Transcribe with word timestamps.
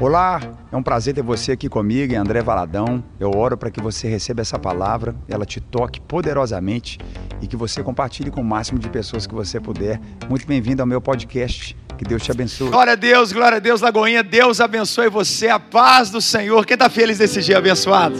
Olá, 0.00 0.40
é 0.70 0.76
um 0.76 0.82
prazer 0.82 1.12
ter 1.12 1.22
você 1.22 1.50
aqui 1.50 1.68
comigo, 1.68 2.14
André 2.14 2.40
Valadão. 2.40 3.02
Eu 3.18 3.32
oro 3.34 3.58
para 3.58 3.68
que 3.68 3.82
você 3.82 4.06
receba 4.06 4.40
essa 4.40 4.56
palavra, 4.56 5.12
ela 5.28 5.44
te 5.44 5.60
toque 5.60 6.00
poderosamente 6.00 6.98
e 7.42 7.48
que 7.48 7.56
você 7.56 7.82
compartilhe 7.82 8.30
com 8.30 8.40
o 8.40 8.44
máximo 8.44 8.78
de 8.78 8.88
pessoas 8.88 9.26
que 9.26 9.34
você 9.34 9.58
puder. 9.58 10.00
Muito 10.28 10.46
bem-vindo 10.46 10.80
ao 10.80 10.86
meu 10.86 11.00
podcast. 11.00 11.76
Que 11.96 12.04
Deus 12.04 12.22
te 12.22 12.30
abençoe. 12.30 12.70
Glória 12.70 12.92
a 12.92 12.96
Deus, 12.96 13.32
glória 13.32 13.56
a 13.56 13.58
Deus, 13.58 13.80
Lagoinha. 13.80 14.22
Deus 14.22 14.60
abençoe 14.60 15.08
você, 15.08 15.48
a 15.48 15.58
paz 15.58 16.10
do 16.10 16.20
Senhor. 16.20 16.64
Quem 16.64 16.76
está 16.76 16.88
feliz 16.88 17.18
nesse 17.18 17.42
dia 17.42 17.58
abençoado? 17.58 18.14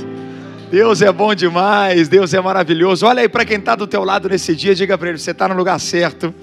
Deus 0.72 1.00
é 1.00 1.12
bom 1.12 1.32
demais, 1.32 2.08
Deus 2.08 2.34
é 2.34 2.40
maravilhoso. 2.40 3.06
Olha 3.06 3.22
aí 3.22 3.28
para 3.28 3.44
quem 3.44 3.58
está 3.58 3.76
do 3.76 3.86
teu 3.86 4.02
lado 4.02 4.28
nesse 4.28 4.56
dia, 4.56 4.74
diga 4.74 4.98
para 4.98 5.10
ele: 5.10 5.18
você 5.18 5.30
está 5.30 5.46
no 5.46 5.54
lugar 5.54 5.78
certo, 5.78 6.34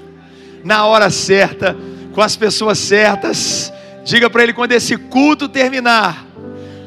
na 0.63 0.85
hora 0.85 1.09
certa, 1.09 1.75
com 2.13 2.21
as 2.21 2.37
pessoas 2.37 2.79
certas 2.79 3.74
Diga 4.05 4.29
para 4.29 4.43
ele 4.43 4.53
quando 4.53 4.71
esse 4.71 4.95
culto 4.97 5.49
terminar, 5.49 6.27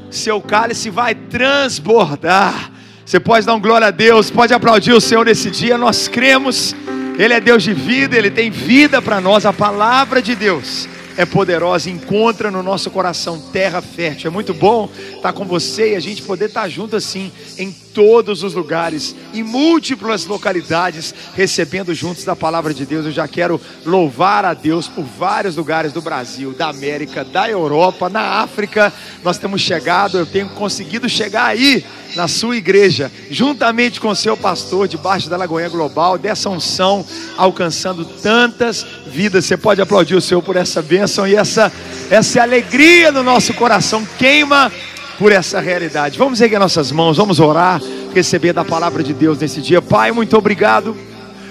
seu 0.09 0.41
cálice 0.41 0.89
vai 0.89 1.17
transbordar. 1.17 2.71
Você 3.05 3.19
pode 3.19 3.45
dar 3.45 3.55
um 3.55 3.61
glória 3.61 3.89
a 3.89 3.91
Deus, 3.91 4.31
pode 4.31 4.55
aplaudir 4.55 4.93
o 4.93 5.01
Senhor 5.01 5.27
nesse 5.27 5.51
dia. 5.51 5.77
Nós 5.77 6.07
cremos, 6.07 6.77
Ele 7.19 7.35
é 7.35 7.41
Deus 7.41 7.65
de 7.65 7.73
vida, 7.73 8.17
Ele 8.17 8.31
tem 8.31 8.53
vida 8.53 9.03
para 9.03 9.21
nós. 9.21 9.45
A 9.45 9.53
palavra 9.53 10.23
de 10.23 10.37
Deus 10.37 10.89
é 11.17 11.27
poderosa, 11.27 11.91
encontra 11.91 12.53
no 12.53 12.63
nosso 12.63 12.89
coração 12.89 13.41
terra 13.53 13.83
fértil. 13.83 14.29
É 14.29 14.31
muito 14.31 14.55
bom 14.55 14.89
estar 15.19 15.33
com 15.33 15.45
você 15.45 15.93
e 15.93 15.97
a 15.97 16.01
gente 16.01 16.23
poder 16.23 16.47
estar 16.47 16.69
junto 16.69 16.97
assim 16.97 17.31
em 17.59 17.71
todos 17.71 18.43
os 18.45 18.55
lugares, 18.55 19.15
em 19.35 19.43
múltiplas 19.43 20.25
localidades, 20.25 21.15
recebendo 21.35 21.93
juntos 21.93 22.25
da 22.25 22.37
palavra 22.37 22.73
de 22.73 22.87
Deus. 22.87 23.05
Eu 23.05 23.13
já 23.13 23.27
quero 23.27 23.61
louvar 23.85 24.45
a 24.45 24.55
Deus 24.55 24.87
por 24.87 25.05
vários 25.05 25.57
lugares 25.57 25.93
do 25.93 26.01
Brasil, 26.01 26.53
da 26.53 26.69
América, 26.69 27.25
da 27.25 27.51
Europa, 27.51 28.09
na 28.09 28.41
África. 28.41 28.93
Nós 29.25 29.37
temos 29.37 29.61
chegado, 29.61 30.17
eu 30.17 30.27
tenho 30.27 30.49
conseguido 30.51 31.09
chegar 31.09 31.47
aí 31.47 31.85
na 32.15 32.27
sua 32.27 32.57
igreja, 32.57 33.11
juntamente 33.31 34.01
com 34.01 34.15
seu 34.15 34.37
pastor, 34.37 34.89
debaixo 34.89 35.29
da 35.29 35.37
Lagoinha 35.37 35.69
Global, 35.69 36.17
dessa 36.17 36.49
unção, 36.49 37.05
alcançando 37.37 38.05
tantas 38.05 38.87
vidas. 39.07 39.45
Você 39.45 39.57
pode 39.57 39.81
aplaudir 39.81 40.15
o 40.15 40.21
Senhor 40.21 40.43
por 40.43 40.57
essa 40.57 40.81
bênção 40.81 41.27
e 41.27 41.35
essa, 41.35 41.73
essa 42.11 42.43
alegria 42.43 43.13
no 43.13 43.23
nosso 43.23 43.53
coração 43.55 44.07
queima 44.19 44.73
por 45.19 45.33
essa 45.33 45.61
realidade. 45.61 46.19
Vamos 46.19 46.41
erguer 46.41 46.59
nossas 46.59 46.93
mãos, 46.93 47.17
vamos 47.17 47.41
orar, 47.41 47.81
receber 48.15 48.53
da 48.53 48.65
palavra 48.65 49.03
de 49.03 49.13
Deus 49.13 49.39
nesse 49.39 49.61
dia. 49.61 49.83
Pai, 49.83 50.13
muito 50.13 50.37
obrigado. 50.37 50.97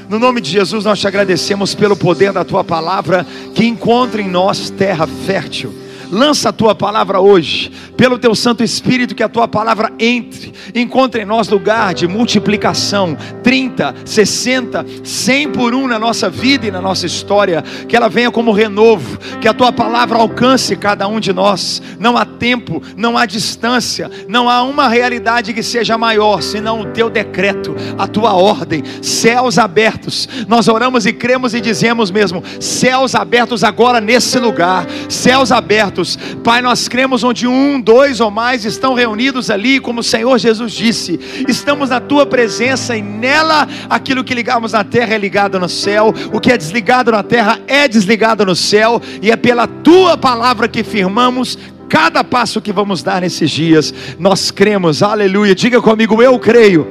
No 0.09 0.17
nome 0.17 0.39
de 0.39 0.49
Jesus, 0.49 0.85
nós 0.85 0.99
te 0.99 1.07
agradecemos 1.07 1.75
pelo 1.75 1.97
poder 1.97 2.31
da 2.31 2.45
tua 2.45 2.63
palavra 2.63 3.27
que 3.53 3.65
encontra 3.65 4.21
em 4.21 4.29
nós 4.29 4.69
terra 4.69 5.05
fértil 5.25 5.86
lança 6.11 6.49
a 6.49 6.53
tua 6.53 6.75
palavra 6.75 7.19
hoje, 7.19 7.71
pelo 7.95 8.17
teu 8.17 8.35
Santo 8.35 8.63
Espírito, 8.63 9.15
que 9.15 9.23
a 9.23 9.29
tua 9.29 9.47
palavra 9.47 9.91
entre, 9.99 10.53
encontre 10.75 11.21
em 11.21 11.25
nós 11.25 11.47
lugar 11.49 11.93
de 11.93 12.07
multiplicação 12.07 13.17
30, 13.43 13.95
60, 14.05 14.85
100 15.03 15.51
por 15.51 15.73
um 15.73 15.87
na 15.87 15.97
nossa 15.97 16.29
vida 16.29 16.67
e 16.67 16.71
na 16.71 16.81
nossa 16.81 17.05
história, 17.05 17.63
que 17.87 17.95
ela 17.95 18.09
venha 18.09 18.31
como 18.31 18.51
renovo, 18.51 19.17
que 19.41 19.47
a 19.47 19.53
tua 19.53 19.71
palavra 19.71 20.17
alcance 20.17 20.75
cada 20.75 21.07
um 21.07 21.19
de 21.19 21.33
nós. 21.33 21.81
Não 21.99 22.17
há 22.17 22.25
tempo, 22.25 22.81
não 22.95 23.17
há 23.17 23.25
distância, 23.25 24.09
não 24.27 24.49
há 24.49 24.63
uma 24.63 24.87
realidade 24.87 25.53
que 25.53 25.63
seja 25.63 25.97
maior 25.97 26.41
senão 26.41 26.81
o 26.81 26.85
teu 26.85 27.09
decreto, 27.09 27.75
a 27.97 28.07
tua 28.07 28.33
ordem, 28.33 28.83
céus 29.01 29.57
abertos. 29.57 30.27
Nós 30.47 30.67
oramos 30.67 31.05
e 31.05 31.13
cremos 31.13 31.53
e 31.53 31.61
dizemos 31.61 32.11
mesmo: 32.11 32.43
céus 32.59 33.15
abertos 33.15 33.63
agora 33.63 33.99
nesse 33.99 34.39
lugar, 34.39 34.85
céus 35.09 35.51
abertos 35.51 35.96
Pai, 36.43 36.61
nós 36.61 36.87
cremos 36.87 37.23
onde 37.23 37.47
um, 37.47 37.79
dois 37.79 38.19
ou 38.19 38.29
mais 38.29 38.65
estão 38.65 38.93
reunidos 38.93 39.49
ali, 39.49 39.79
como 39.79 40.01
o 40.01 40.03
Senhor 40.03 40.37
Jesus 40.37 40.71
disse, 40.71 41.19
estamos 41.47 41.89
na 41.89 41.99
tua 41.99 42.25
presença 42.25 42.95
e 42.95 43.01
nela 43.01 43.67
aquilo 43.89 44.23
que 44.23 44.33
ligamos 44.33 44.73
na 44.73 44.83
terra 44.83 45.15
é 45.15 45.17
ligado 45.17 45.59
no 45.59 45.69
céu, 45.69 46.13
o 46.31 46.39
que 46.39 46.51
é 46.51 46.57
desligado 46.57 47.11
na 47.11 47.23
terra 47.23 47.59
é 47.67 47.87
desligado 47.87 48.45
no 48.45 48.55
céu, 48.55 49.01
e 49.21 49.31
é 49.31 49.35
pela 49.35 49.67
tua 49.67 50.17
palavra 50.17 50.67
que 50.67 50.83
firmamos 50.83 51.57
cada 51.89 52.23
passo 52.23 52.61
que 52.61 52.73
vamos 52.73 53.01
dar 53.01 53.21
nesses 53.21 53.49
dias. 53.49 53.93
Nós 54.19 54.51
cremos, 54.51 55.01
aleluia. 55.01 55.55
Diga 55.55 55.81
comigo, 55.81 56.21
eu 56.21 56.37
creio, 56.37 56.85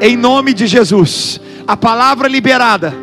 em 0.00 0.16
nome 0.16 0.52
de 0.52 0.66
Jesus. 0.66 1.40
A 1.66 1.76
palavra 1.76 2.28
liberada 2.28 2.94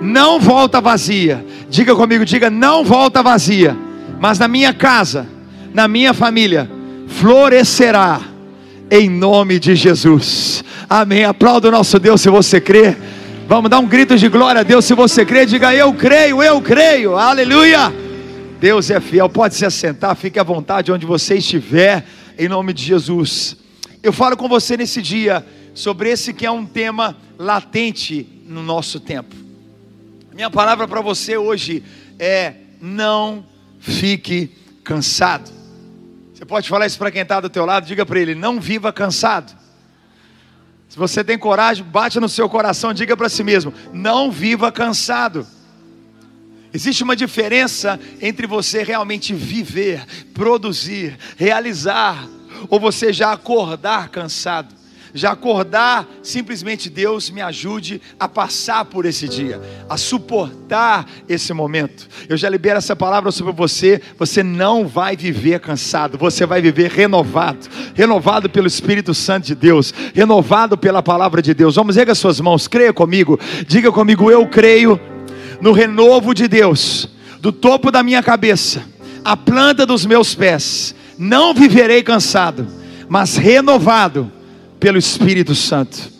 não 0.00 0.40
volta 0.40 0.80
vazia. 0.80 1.44
Diga 1.68 1.94
comigo, 1.94 2.24
diga, 2.24 2.48
não 2.48 2.84
volta 2.84 3.22
vazia 3.22 3.76
mas 4.18 4.38
na 4.38 4.48
minha 4.48 4.72
casa, 4.72 5.26
na 5.72 5.86
minha 5.86 6.14
família, 6.14 6.70
florescerá 7.06 8.20
em 8.90 9.08
nome 9.08 9.58
de 9.58 9.74
Jesus. 9.74 10.64
Amém. 10.88 11.24
Aplauda 11.24 11.68
o 11.68 11.70
nosso 11.70 11.98
Deus 11.98 12.20
se 12.20 12.30
você 12.30 12.60
crê. 12.60 12.96
Vamos 13.48 13.70
dar 13.70 13.78
um 13.78 13.86
grito 13.86 14.16
de 14.16 14.28
glória 14.28 14.60
a 14.60 14.64
Deus 14.64 14.84
se 14.84 14.94
você 14.94 15.24
crê. 15.24 15.46
Diga 15.46 15.74
eu 15.74 15.92
creio, 15.94 16.42
eu 16.42 16.60
creio. 16.60 17.16
Aleluia. 17.16 17.92
Deus 18.60 18.90
é 18.90 19.00
fiel. 19.00 19.28
Pode 19.28 19.54
se 19.54 19.64
assentar, 19.64 20.14
fique 20.16 20.38
à 20.38 20.42
vontade 20.42 20.90
onde 20.90 21.04
você 21.04 21.36
estiver, 21.36 22.04
em 22.38 22.48
nome 22.48 22.72
de 22.72 22.82
Jesus. 22.82 23.56
Eu 24.02 24.12
falo 24.12 24.36
com 24.36 24.48
você 24.48 24.76
nesse 24.76 25.02
dia 25.02 25.44
sobre 25.74 26.10
esse 26.10 26.32
que 26.32 26.46
é 26.46 26.50
um 26.50 26.64
tema 26.64 27.16
latente 27.38 28.26
no 28.46 28.62
nosso 28.62 29.00
tempo. 29.00 29.34
Minha 30.34 30.50
palavra 30.50 30.86
para 30.86 31.00
você 31.00 31.36
hoje 31.36 31.82
é: 32.18 32.54
não 32.80 33.44
fique 33.86 34.50
cansado. 34.82 35.50
Você 36.34 36.44
pode 36.44 36.68
falar 36.68 36.86
isso 36.86 36.98
para 36.98 37.10
quem 37.10 37.22
está 37.22 37.40
do 37.40 37.48
teu 37.48 37.64
lado, 37.64 37.86
diga 37.86 38.04
para 38.04 38.18
ele: 38.18 38.34
não 38.34 38.60
viva 38.60 38.92
cansado. 38.92 39.56
Se 40.88 40.98
você 40.98 41.24
tem 41.24 41.38
coragem, 41.38 41.84
bate 41.84 42.20
no 42.20 42.28
seu 42.28 42.48
coração, 42.48 42.92
diga 42.92 43.16
para 43.16 43.28
si 43.28 43.44
mesmo: 43.44 43.72
não 43.92 44.30
viva 44.30 44.70
cansado. 44.72 45.46
Existe 46.74 47.02
uma 47.02 47.16
diferença 47.16 47.98
entre 48.20 48.46
você 48.46 48.82
realmente 48.82 49.32
viver, 49.32 50.04
produzir, 50.34 51.16
realizar, 51.36 52.28
ou 52.68 52.78
você 52.78 53.12
já 53.12 53.32
acordar 53.32 54.08
cansado 54.10 54.75
já 55.16 55.32
acordar, 55.32 56.06
simplesmente 56.22 56.88
Deus 56.90 57.30
me 57.30 57.40
ajude 57.40 58.00
a 58.18 58.28
passar 58.28 58.84
por 58.84 59.06
esse 59.06 59.28
dia, 59.28 59.60
a 59.88 59.96
suportar 59.96 61.06
esse 61.28 61.52
momento. 61.52 62.08
Eu 62.28 62.36
já 62.36 62.48
libero 62.48 62.78
essa 62.78 62.94
palavra 62.94 63.32
sobre 63.32 63.52
você. 63.52 64.00
Você 64.18 64.42
não 64.42 64.86
vai 64.86 65.16
viver 65.16 65.60
cansado, 65.60 66.18
você 66.18 66.44
vai 66.46 66.60
viver 66.60 66.90
renovado 66.90 67.66
renovado 67.94 68.48
pelo 68.48 68.66
Espírito 68.66 69.14
Santo 69.14 69.46
de 69.46 69.54
Deus, 69.54 69.92
renovado 70.14 70.76
pela 70.76 71.02
palavra 71.02 71.40
de 71.40 71.54
Deus. 71.54 71.76
Vamos, 71.76 71.96
erga 71.96 72.14
suas 72.14 72.40
mãos, 72.40 72.68
creia 72.68 72.92
comigo, 72.92 73.38
diga 73.66 73.90
comigo, 73.90 74.30
eu 74.30 74.46
creio 74.46 75.00
no 75.60 75.72
renovo 75.72 76.34
de 76.34 76.46
Deus, 76.46 77.08
do 77.40 77.50
topo 77.50 77.90
da 77.90 78.02
minha 78.02 78.22
cabeça, 78.22 78.82
a 79.24 79.36
planta 79.36 79.86
dos 79.86 80.04
meus 80.04 80.34
pés. 80.34 80.94
Não 81.18 81.54
viverei 81.54 82.02
cansado, 82.02 82.66
mas 83.08 83.36
renovado 83.36 84.30
pelo 84.78 84.98
Espírito 84.98 85.54
Santo. 85.54 86.10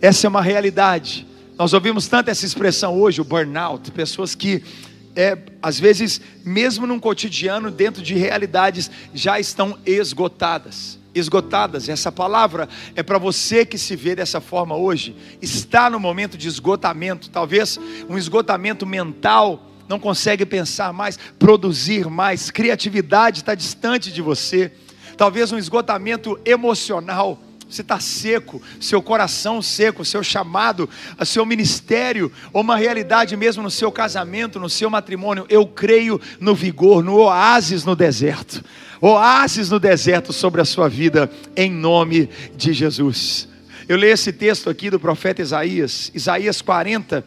Essa 0.00 0.26
é 0.26 0.28
uma 0.28 0.42
realidade. 0.42 1.26
Nós 1.58 1.72
ouvimos 1.72 2.06
tanto 2.06 2.30
essa 2.30 2.46
expressão 2.46 3.00
hoje, 3.00 3.20
o 3.20 3.24
burnout, 3.24 3.90
pessoas 3.90 4.34
que 4.34 4.62
é, 5.16 5.36
às 5.60 5.80
vezes, 5.80 6.20
mesmo 6.44 6.86
num 6.86 7.00
cotidiano, 7.00 7.72
dentro 7.72 8.00
de 8.00 8.14
realidades, 8.14 8.88
já 9.12 9.40
estão 9.40 9.76
esgotadas. 9.84 10.96
Esgotadas, 11.12 11.88
essa 11.88 12.12
palavra 12.12 12.68
é 12.94 13.02
para 13.02 13.18
você 13.18 13.66
que 13.66 13.76
se 13.76 13.96
vê 13.96 14.14
dessa 14.14 14.40
forma 14.40 14.76
hoje, 14.76 15.16
está 15.42 15.90
no 15.90 15.98
momento 15.98 16.38
de 16.38 16.46
esgotamento, 16.46 17.30
talvez 17.30 17.80
um 18.08 18.16
esgotamento 18.16 18.86
mental, 18.86 19.68
não 19.88 19.98
consegue 19.98 20.46
pensar 20.46 20.92
mais, 20.92 21.18
produzir 21.36 22.08
mais, 22.08 22.52
criatividade 22.52 23.40
está 23.40 23.56
distante 23.56 24.12
de 24.12 24.22
você, 24.22 24.70
talvez 25.16 25.50
um 25.50 25.58
esgotamento 25.58 26.38
emocional, 26.44 27.42
você 27.68 27.82
está 27.82 28.00
seco, 28.00 28.62
seu 28.80 29.02
coração 29.02 29.60
seco, 29.60 30.04
seu 30.04 30.22
chamado, 30.22 30.88
seu 31.24 31.44
ministério, 31.44 32.32
ou 32.52 32.62
uma 32.62 32.76
realidade 32.76 33.36
mesmo 33.36 33.62
no 33.62 33.70
seu 33.70 33.92
casamento, 33.92 34.58
no 34.58 34.70
seu 34.70 34.88
matrimônio. 34.88 35.46
Eu 35.48 35.66
creio 35.66 36.20
no 36.40 36.54
vigor, 36.54 37.04
no 37.04 37.16
oásis 37.16 37.84
no 37.84 37.94
deserto. 37.94 38.64
Oásis 39.00 39.70
no 39.70 39.78
deserto 39.78 40.32
sobre 40.32 40.60
a 40.60 40.64
sua 40.64 40.88
vida, 40.88 41.30
em 41.54 41.70
nome 41.70 42.28
de 42.56 42.72
Jesus. 42.72 43.48
Eu 43.88 43.96
leio 43.96 44.14
esse 44.14 44.32
texto 44.32 44.68
aqui 44.68 44.90
do 44.90 44.98
profeta 44.98 45.42
Isaías, 45.42 46.10
Isaías 46.14 46.60
40 46.62 47.24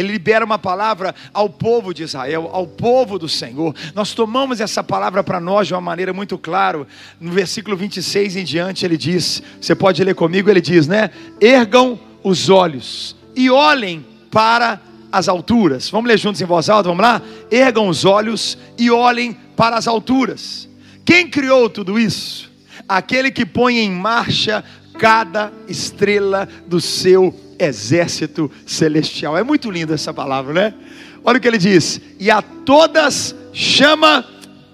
ele 0.00 0.12
libera 0.12 0.44
uma 0.44 0.58
palavra 0.58 1.14
ao 1.32 1.48
povo 1.48 1.92
de 1.94 2.02
Israel, 2.02 2.48
ao 2.52 2.66
povo 2.66 3.18
do 3.18 3.28
Senhor. 3.28 3.74
Nós 3.94 4.12
tomamos 4.14 4.60
essa 4.60 4.82
palavra 4.82 5.22
para 5.22 5.38
nós 5.38 5.66
de 5.66 5.74
uma 5.74 5.80
maneira 5.80 6.12
muito 6.12 6.38
clara. 6.38 6.86
No 7.20 7.32
versículo 7.32 7.76
26 7.76 8.36
em 8.36 8.44
diante, 8.44 8.84
ele 8.84 8.96
diz: 8.96 9.42
Você 9.60 9.74
pode 9.74 10.02
ler 10.02 10.14
comigo? 10.14 10.50
Ele 10.50 10.60
diz, 10.60 10.86
né? 10.86 11.10
Ergam 11.40 11.98
os 12.22 12.48
olhos 12.48 13.16
e 13.36 13.50
olhem 13.50 14.04
para 14.30 14.80
as 15.12 15.28
alturas. 15.28 15.90
Vamos 15.90 16.08
ler 16.08 16.18
juntos 16.18 16.40
em 16.40 16.46
voz 16.46 16.68
alta, 16.68 16.88
vamos 16.88 17.02
lá? 17.02 17.20
Ergam 17.50 17.88
os 17.88 18.04
olhos 18.04 18.56
e 18.78 18.90
olhem 18.90 19.36
para 19.56 19.76
as 19.76 19.86
alturas. 19.86 20.68
Quem 21.04 21.28
criou 21.28 21.68
tudo 21.68 21.98
isso? 21.98 22.50
Aquele 22.88 23.30
que 23.30 23.44
põe 23.44 23.78
em 23.78 23.90
marcha 23.90 24.64
cada 24.98 25.52
estrela 25.68 26.48
do 26.66 26.80
seu 26.80 27.34
exército 27.60 28.50
celestial. 28.66 29.36
É 29.36 29.42
muito 29.42 29.70
linda 29.70 29.94
essa 29.94 30.12
palavra, 30.12 30.52
né? 30.52 30.74
Olha 31.22 31.38
o 31.38 31.40
que 31.40 31.48
ele 31.48 31.58
diz: 31.58 32.00
e 32.18 32.30
a 32.30 32.40
todas 32.42 33.34
chama 33.52 34.24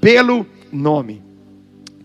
pelo 0.01 0.47
nome. 0.73 1.23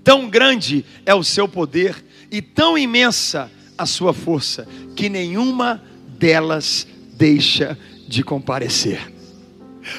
Tão 0.04 0.30
grande 0.30 0.84
é 1.06 1.14
o 1.14 1.24
seu 1.24 1.48
poder 1.48 2.04
e 2.32 2.42
tão 2.42 2.78
imensa 2.78 3.52
a 3.78 3.86
sua 3.86 4.14
força, 4.14 4.68
que 4.96 5.10
nenhuma 5.10 5.82
delas 6.18 6.88
deixa 7.14 7.78
de 8.08 8.24
comparecer. 8.24 9.12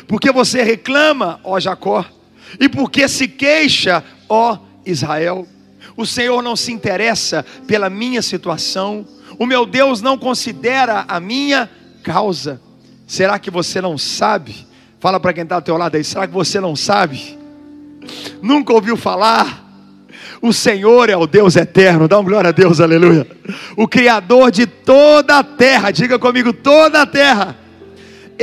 Porque 0.07 0.31
você 0.31 0.63
reclama, 0.63 1.41
ó 1.43 1.59
Jacó, 1.59 2.05
e 2.61 2.69
porque 2.69 3.09
se 3.09 3.29
queixa, 3.29 4.05
ó 4.29 4.59
Israel. 4.85 5.47
O 5.97 6.07
Senhor 6.07 6.43
não 6.43 6.57
se 6.57 6.73
interessa 6.73 7.45
pela 7.67 7.91
minha 7.91 8.23
situação, 8.23 9.07
o 9.43 9.47
meu 9.47 9.67
Deus 9.67 10.01
não 10.01 10.17
considera 10.17 11.05
a 11.09 11.19
minha 11.19 11.69
causa. 12.05 12.61
Será 13.09 13.41
que 13.41 13.51
você 13.51 13.81
não 13.81 13.99
sabe? 13.99 14.65
Fala 15.01 15.19
para 15.19 15.33
quem 15.33 15.43
está 15.43 15.57
ao 15.57 15.63
teu 15.63 15.77
lado 15.77 15.97
aí, 15.97 16.05
será 16.05 16.29
que 16.29 16.33
você 16.33 16.61
não 16.61 16.77
sabe? 16.77 17.37
Nunca 18.41 18.73
ouviu 18.73 18.97
falar? 18.97 19.61
O 20.41 20.53
Senhor 20.53 21.11
é 21.11 21.17
o 21.17 21.27
Deus 21.27 21.57
eterno, 21.57 22.07
dá 22.07 22.21
um 22.21 22.25
glória 22.25 22.51
a 22.51 22.53
Deus, 22.53 22.81
aleluia. 22.81 23.27
O 23.77 23.89
Criador 23.89 24.53
de 24.53 24.65
toda 24.65 25.39
a 25.39 25.43
terra, 25.43 25.91
diga 25.91 26.21
comigo, 26.21 26.53
toda 26.53 27.03
a 27.03 27.07
terra. 27.07 27.57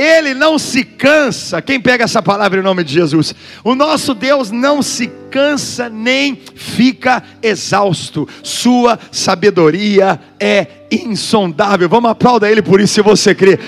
Ele 0.00 0.32
não 0.32 0.58
se 0.58 0.82
cansa. 0.82 1.60
Quem 1.60 1.78
pega 1.78 2.04
essa 2.04 2.22
palavra 2.22 2.58
em 2.58 2.62
nome 2.62 2.82
de 2.82 2.94
Jesus? 2.94 3.34
O 3.62 3.74
nosso 3.74 4.14
Deus 4.14 4.50
não 4.50 4.80
se 4.80 5.08
cansa 5.30 5.90
nem 5.90 6.40
fica 6.54 7.22
exausto. 7.42 8.26
Sua 8.42 8.98
sabedoria 9.12 10.18
é 10.40 10.86
insondável. 10.90 11.86
Vamos 11.86 12.10
aplaudir 12.10 12.46
Ele 12.46 12.62
por 12.62 12.80
isso, 12.80 12.94
se 12.94 13.02
você 13.02 13.34
crê. 13.34 13.58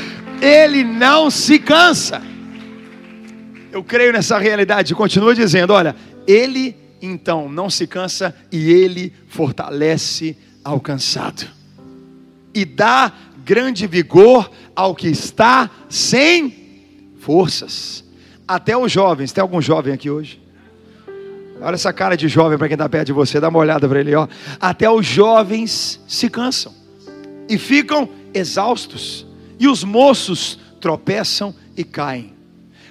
Ele 0.40 0.82
não 0.82 1.30
se 1.30 1.58
cansa. 1.58 2.22
Eu 3.70 3.84
creio 3.84 4.14
nessa 4.14 4.38
realidade. 4.38 4.94
Continua 4.94 5.34
dizendo: 5.34 5.74
olha, 5.74 5.94
Ele 6.26 6.74
então 7.02 7.46
não 7.46 7.68
se 7.68 7.86
cansa 7.86 8.34
e 8.50 8.70
ele 8.70 9.12
fortalece 9.28 10.34
ao 10.64 10.80
cansado. 10.80 11.46
E 12.54 12.64
dá 12.64 13.12
grande 13.44 13.86
vigor 13.86 14.50
ao 14.74 14.94
que 14.94 15.08
está 15.08 15.70
sem 15.88 16.54
forças. 17.20 18.04
Até 18.46 18.76
os 18.76 18.90
jovens, 18.90 19.32
tem 19.32 19.42
algum 19.42 19.60
jovem 19.60 19.94
aqui 19.94 20.10
hoje? 20.10 20.40
Olha 21.60 21.74
essa 21.74 21.92
cara 21.92 22.16
de 22.16 22.26
jovem 22.26 22.58
para 22.58 22.66
quem 22.66 22.74
está 22.74 22.88
perto 22.88 23.06
de 23.06 23.12
você, 23.12 23.38
dá 23.38 23.48
uma 23.48 23.60
olhada 23.60 23.88
para 23.88 24.00
ele, 24.00 24.14
ó. 24.14 24.26
Até 24.60 24.90
os 24.90 25.06
jovens 25.06 26.00
se 26.08 26.28
cansam 26.28 26.74
e 27.48 27.56
ficam 27.56 28.08
exaustos, 28.34 29.26
e 29.60 29.68
os 29.68 29.84
moços 29.84 30.58
tropeçam 30.80 31.54
e 31.76 31.84
caem. 31.84 32.32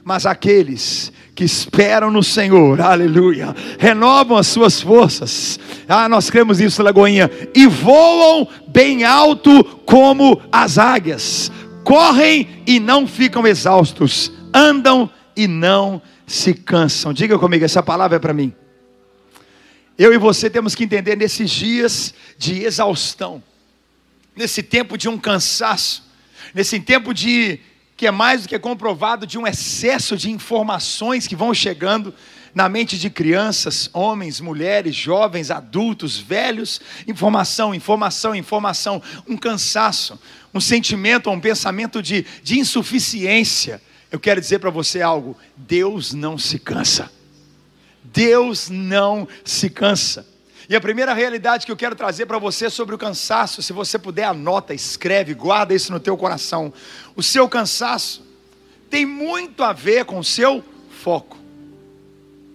Mas 0.04 0.26
aqueles 0.26 1.12
que 1.36 1.44
esperam 1.44 2.10
no 2.10 2.24
Senhor, 2.24 2.80
aleluia, 2.82 3.54
renovam 3.78 4.38
as 4.38 4.48
suas 4.48 4.82
forças. 4.82 5.60
Ah, 5.88 6.08
nós 6.08 6.30
cremos 6.30 6.60
nisso, 6.60 6.82
Lagoinha, 6.82 7.30
e 7.54 7.68
voam 7.68 8.48
bem 8.68 9.04
alto 9.04 9.64
como 9.86 10.42
as 10.52 10.78
águias, 10.78 11.52
correm 11.84 12.64
e 12.66 12.80
não 12.80 13.08
ficam 13.08 13.46
exaustos, 13.46 14.32
andam 14.54 15.10
e 15.36 15.48
não 15.48 16.02
se 16.26 16.54
cansam. 16.54 17.14
Diga 17.14 17.38
comigo, 17.38 17.66
essa 17.66 17.84
palavra 17.84 18.18
é 18.18 18.20
para 18.20 18.34
mim. 18.34 18.54
Eu 19.98 20.14
e 20.14 20.18
você 20.18 20.50
temos 20.50 20.74
que 20.74 20.84
entender 20.84 21.16
nesses 21.16 21.50
dias 21.52 22.14
de 22.38 22.64
exaustão, 22.64 23.44
nesse 24.36 24.64
tempo 24.64 24.98
de 24.98 25.08
um 25.08 25.18
cansaço, 25.18 26.04
nesse 26.54 26.80
tempo 26.80 27.14
de 27.14 27.60
que 27.96 28.08
é 28.08 28.12
mais 28.12 28.42
do 28.42 28.50
que 28.50 28.58
comprovado 28.58 29.28
de 29.28 29.38
um 29.38 29.46
excesso 29.46 30.18
de 30.18 30.32
informações 30.32 31.28
que 31.28 31.36
vão 31.36 31.54
chegando 31.54 32.14
na 32.54 32.68
mente 32.68 32.98
de 32.98 33.10
crianças, 33.10 33.90
homens, 33.94 34.40
mulheres, 34.40 34.96
jovens, 34.96 35.50
adultos, 35.50 36.18
velhos, 36.18 36.82
informação, 37.08 37.74
informação, 37.74 38.36
informação, 38.36 39.02
um 39.28 39.38
cansaço, 39.38 40.20
um 40.54 40.60
sentimento, 40.60 41.30
um 41.30 41.40
pensamento 41.40 42.02
de, 42.02 42.26
de 42.44 42.60
insuficiência. 42.60 43.82
Eu 44.12 44.20
quero 44.20 44.42
dizer 44.42 44.60
para 44.60 44.70
você 44.70 45.02
algo: 45.02 45.38
Deus 45.56 46.14
não 46.14 46.38
se 46.38 46.60
cansa. 46.60 47.12
Deus 48.04 48.70
não 48.70 49.28
se 49.46 49.70
cansa. 49.70 50.28
E 50.68 50.76
a 50.76 50.82
primeira 50.82 51.14
realidade 51.14 51.66
que 51.66 51.72
eu 51.72 51.78
quero 51.78 51.96
trazer 51.96 52.26
para 52.26 52.38
você 52.38 52.70
sobre 52.70 52.96
o 52.96 52.98
cansaço, 52.98 53.62
se 53.62 53.74
você 53.74 54.00
puder 54.00 54.24
anota, 54.24 54.74
escreve, 54.74 55.34
guarda 55.34 55.74
isso 55.74 55.92
no 55.92 56.00
teu 56.00 56.16
coração. 56.16 56.74
O 57.16 57.22
seu 57.22 57.48
cansaço 57.50 58.26
tem 58.90 59.06
muito 59.06 59.64
a 59.64 59.74
ver 59.74 60.06
com 60.06 60.20
o 60.20 60.24
seu 60.24 60.64
foco. 60.90 61.41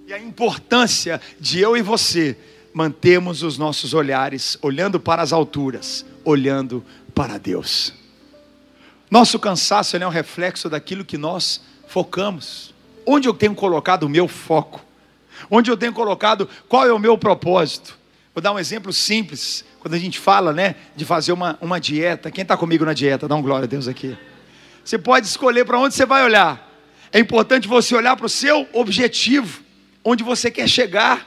E 0.07 0.13
a 0.13 0.21
importância 0.21 1.21
de 1.41 1.59
eu 1.59 1.77
e 1.77 1.83
você 1.83 2.39
mantermos 2.73 3.43
os 3.43 3.59
nossos 3.59 3.93
olhares 3.93 4.57
olhando 4.63 5.01
para 5.01 5.21
as 5.21 5.33
alturas, 5.33 6.07
olhando 6.25 6.85
para 7.13 7.39
Deus. 7.39 7.93
Nosso 9.11 9.37
cansaço 9.41 9.97
é 9.97 10.07
um 10.07 10.11
reflexo 10.11 10.71
daquilo 10.71 11.05
que 11.05 11.19
nós 11.19 11.61
focamos. 11.89 12.73
Onde 13.05 13.27
eu 13.27 13.35
tenho 13.35 13.53
colocado 13.53 14.05
o 14.05 14.09
meu 14.09 14.29
foco? 14.29 14.81
Onde 15.51 15.73
eu 15.73 15.77
tenho 15.77 15.93
colocado 15.93 16.49
qual 16.69 16.87
é 16.87 16.93
o 16.93 17.01
meu 17.01 17.19
propósito? 17.19 17.99
Vou 18.33 18.41
dar 18.41 18.53
um 18.53 18.61
exemplo 18.61 18.93
simples. 18.93 19.65
Quando 19.81 19.95
a 19.95 19.99
gente 19.99 20.21
fala, 20.21 20.53
né, 20.53 20.77
de 20.95 21.05
fazer 21.05 21.33
uma, 21.33 21.59
uma 21.61 21.81
dieta. 21.81 22.31
Quem 22.31 22.43
está 22.43 22.57
comigo 22.57 22.85
na 22.85 22.93
dieta? 22.93 23.27
Dá 23.27 23.35
um 23.35 23.43
glória 23.43 23.65
a 23.65 23.69
Deus 23.69 23.89
aqui. 23.89 24.17
Você 24.85 24.99
pode 24.99 25.27
escolher 25.27 25.65
para 25.65 25.81
onde 25.81 25.97
você 25.97 26.07
vai 26.07 26.23
olhar. 26.25 26.65
É 27.13 27.19
importante 27.19 27.67
você 27.67 27.93
olhar 27.97 28.15
para 28.17 28.27
o 28.27 28.29
seu 28.29 28.69
objetivo, 28.73 29.66
onde 30.07 30.23
você 30.23 30.51
quer 30.53 30.69
chegar, 30.69 31.27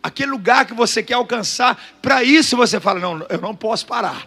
aquele 0.00 0.30
lugar 0.30 0.64
que 0.64 0.72
você 0.72 1.02
quer 1.02 1.14
alcançar. 1.14 1.76
Para 2.00 2.22
isso 2.22 2.56
você 2.56 2.78
fala: 2.78 3.00
não, 3.00 3.26
eu 3.28 3.40
não 3.40 3.54
posso 3.54 3.84
parar. 3.84 4.26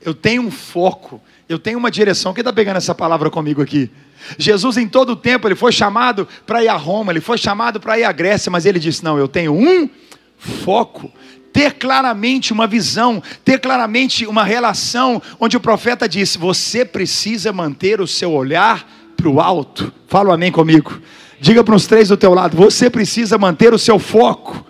Eu 0.00 0.14
tenho 0.14 0.42
um 0.42 0.50
foco, 0.50 1.20
eu 1.48 1.58
tenho 1.58 1.76
uma 1.78 1.90
direção. 1.90 2.32
Quem 2.32 2.40
está 2.40 2.52
pegando 2.52 2.76
essa 2.76 2.94
palavra 2.94 3.28
comigo 3.28 3.60
aqui? 3.60 3.90
Jesus, 4.38 4.76
em 4.76 4.88
todo 4.88 5.10
o 5.10 5.16
tempo, 5.16 5.48
ele 5.48 5.56
foi 5.56 5.72
chamado 5.72 6.26
para 6.46 6.62
ir 6.62 6.68
a 6.68 6.76
Roma, 6.76 7.12
ele 7.12 7.20
foi 7.20 7.36
chamado 7.36 7.80
para 7.80 7.98
ir 7.98 8.04
à 8.04 8.12
Grécia, 8.12 8.50
mas 8.50 8.64
ele 8.64 8.78
disse: 8.78 9.02
não, 9.02 9.18
eu 9.18 9.26
tenho 9.26 9.52
um 9.52 9.90
foco 10.38 11.12
ter 11.52 11.74
claramente 11.74 12.52
uma 12.52 12.68
visão, 12.68 13.20
ter 13.44 13.58
claramente 13.58 14.24
uma 14.24 14.44
relação, 14.44 15.20
onde 15.40 15.56
o 15.56 15.60
profeta 15.60 16.08
disse: 16.08 16.38
você 16.38 16.84
precisa 16.84 17.52
manter 17.52 18.00
o 18.00 18.06
seu 18.06 18.32
olhar 18.32 18.88
para 19.16 19.28
o 19.28 19.40
alto. 19.40 19.92
Fala 20.06 20.30
um 20.30 20.32
amém 20.32 20.52
comigo. 20.52 21.00
Diga 21.40 21.64
para 21.64 21.74
os 21.74 21.86
três 21.86 22.08
do 22.08 22.16
teu 22.16 22.34
lado: 22.34 22.56
você 22.56 22.90
precisa 22.90 23.38
manter 23.38 23.72
o 23.72 23.78
seu 23.78 23.98
foco. 23.98 24.66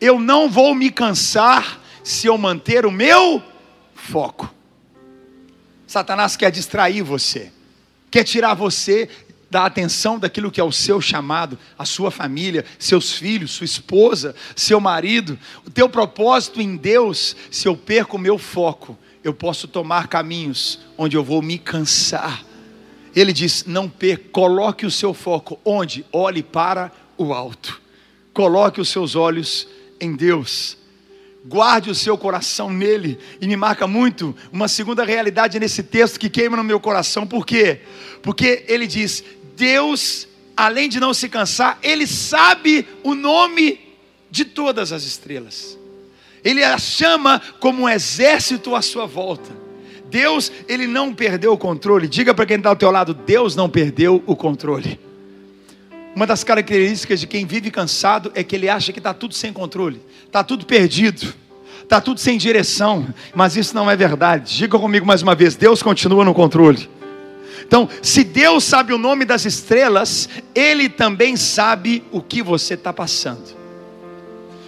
Eu 0.00 0.18
não 0.20 0.48
vou 0.48 0.74
me 0.74 0.90
cansar 0.90 1.80
se 2.04 2.28
eu 2.28 2.38
manter 2.38 2.86
o 2.86 2.92
meu 2.92 3.42
foco. 3.94 4.54
Satanás 5.86 6.36
quer 6.36 6.52
distrair 6.52 7.02
você, 7.02 7.52
quer 8.10 8.22
tirar 8.22 8.54
você 8.54 9.08
da 9.50 9.66
atenção 9.66 10.16
daquilo 10.16 10.50
que 10.50 10.60
é 10.60 10.64
o 10.64 10.70
seu 10.70 11.00
chamado, 11.00 11.58
a 11.76 11.84
sua 11.84 12.12
família, 12.12 12.64
seus 12.78 13.12
filhos, 13.12 13.50
sua 13.50 13.64
esposa, 13.64 14.34
seu 14.54 14.80
marido, 14.80 15.36
o 15.66 15.70
teu 15.70 15.88
propósito 15.88 16.60
em 16.60 16.76
Deus, 16.76 17.34
se 17.50 17.66
eu 17.66 17.76
perco 17.76 18.16
o 18.16 18.20
meu 18.20 18.38
foco, 18.38 18.96
eu 19.24 19.34
posso 19.34 19.66
tomar 19.66 20.06
caminhos 20.06 20.78
onde 20.96 21.16
eu 21.16 21.24
vou 21.24 21.42
me 21.42 21.58
cansar. 21.58 22.44
Ele 23.14 23.32
diz: 23.32 23.64
não 23.66 23.88
perca, 23.88 24.28
coloque 24.30 24.86
o 24.86 24.90
seu 24.90 25.12
foco 25.12 25.58
onde? 25.64 26.04
Olhe 26.12 26.42
para 26.42 26.92
o 27.16 27.32
alto. 27.32 27.80
Coloque 28.32 28.80
os 28.80 28.88
seus 28.88 29.14
olhos 29.14 29.66
em 30.00 30.14
Deus. 30.14 30.76
Guarde 31.44 31.90
o 31.90 31.94
seu 31.94 32.18
coração 32.18 32.70
nele. 32.70 33.18
E 33.40 33.46
me 33.46 33.56
marca 33.56 33.86
muito 33.86 34.36
uma 34.52 34.68
segunda 34.68 35.04
realidade 35.04 35.58
nesse 35.58 35.82
texto 35.82 36.20
que 36.20 36.30
queima 36.30 36.56
no 36.56 36.64
meu 36.64 36.78
coração. 36.78 37.26
Por 37.26 37.44
quê? 37.46 37.80
Porque 38.22 38.64
ele 38.68 38.86
diz: 38.86 39.24
Deus, 39.56 40.26
além 40.56 40.88
de 40.88 40.98
não 40.98 41.12
se 41.12 41.28
cansar, 41.28 41.78
Ele 41.82 42.06
sabe 42.06 42.86
o 43.02 43.14
nome 43.14 43.78
de 44.30 44.44
todas 44.44 44.92
as 44.92 45.02
estrelas. 45.02 45.78
Ele 46.42 46.64
as 46.64 46.82
chama 46.82 47.40
como 47.60 47.82
um 47.82 47.88
exército 47.88 48.74
à 48.74 48.80
sua 48.80 49.04
volta. 49.06 49.50
Deus, 50.10 50.50
Ele 50.68 50.86
não 50.86 51.14
perdeu 51.14 51.52
o 51.52 51.58
controle. 51.58 52.08
Diga 52.08 52.34
para 52.34 52.44
quem 52.44 52.56
está 52.56 52.68
ao 52.68 52.76
teu 52.76 52.90
lado: 52.90 53.14
Deus 53.14 53.54
não 53.54 53.68
perdeu 53.68 54.22
o 54.26 54.34
controle. 54.34 54.98
Uma 56.14 56.26
das 56.26 56.42
características 56.42 57.20
de 57.20 57.26
quem 57.26 57.46
vive 57.46 57.70
cansado 57.70 58.32
é 58.34 58.42
que 58.42 58.56
ele 58.56 58.68
acha 58.68 58.92
que 58.92 58.98
está 58.98 59.14
tudo 59.14 59.32
sem 59.32 59.52
controle, 59.52 60.00
está 60.26 60.42
tudo 60.42 60.66
perdido, 60.66 61.32
está 61.82 62.00
tudo 62.00 62.18
sem 62.18 62.36
direção, 62.36 63.06
mas 63.32 63.56
isso 63.56 63.74
não 63.74 63.88
é 63.88 63.96
verdade. 63.96 64.56
Diga 64.56 64.78
comigo 64.78 65.06
mais 65.06 65.22
uma 65.22 65.34
vez: 65.34 65.54
Deus 65.54 65.82
continua 65.82 66.24
no 66.24 66.34
controle. 66.34 66.88
Então, 67.64 67.88
se 68.02 68.24
Deus 68.24 68.64
sabe 68.64 68.92
o 68.92 68.98
nome 68.98 69.24
das 69.24 69.44
estrelas, 69.44 70.28
Ele 70.52 70.88
também 70.88 71.36
sabe 71.36 72.02
o 72.10 72.20
que 72.20 72.42
você 72.42 72.74
está 72.74 72.92
passando. 72.92 73.59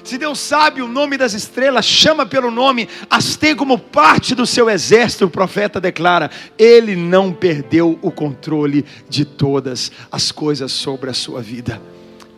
Se 0.04 0.18
Deus 0.18 0.40
sabe 0.40 0.82
o 0.82 0.88
nome 0.88 1.16
das 1.16 1.32
estrelas, 1.32 1.84
chama 1.84 2.26
pelo 2.26 2.50
nome, 2.50 2.88
as 3.08 3.36
tem 3.36 3.54
como 3.54 3.78
parte 3.78 4.34
do 4.34 4.46
seu 4.46 4.68
exército, 4.68 5.26
o 5.26 5.30
profeta 5.30 5.80
declara: 5.80 6.30
Ele 6.58 6.96
não 6.96 7.32
perdeu 7.32 7.98
o 8.02 8.10
controle 8.10 8.84
de 9.08 9.24
todas 9.24 9.92
as 10.10 10.32
coisas 10.32 10.72
sobre 10.72 11.08
a 11.10 11.14
sua 11.14 11.40
vida. 11.40 11.80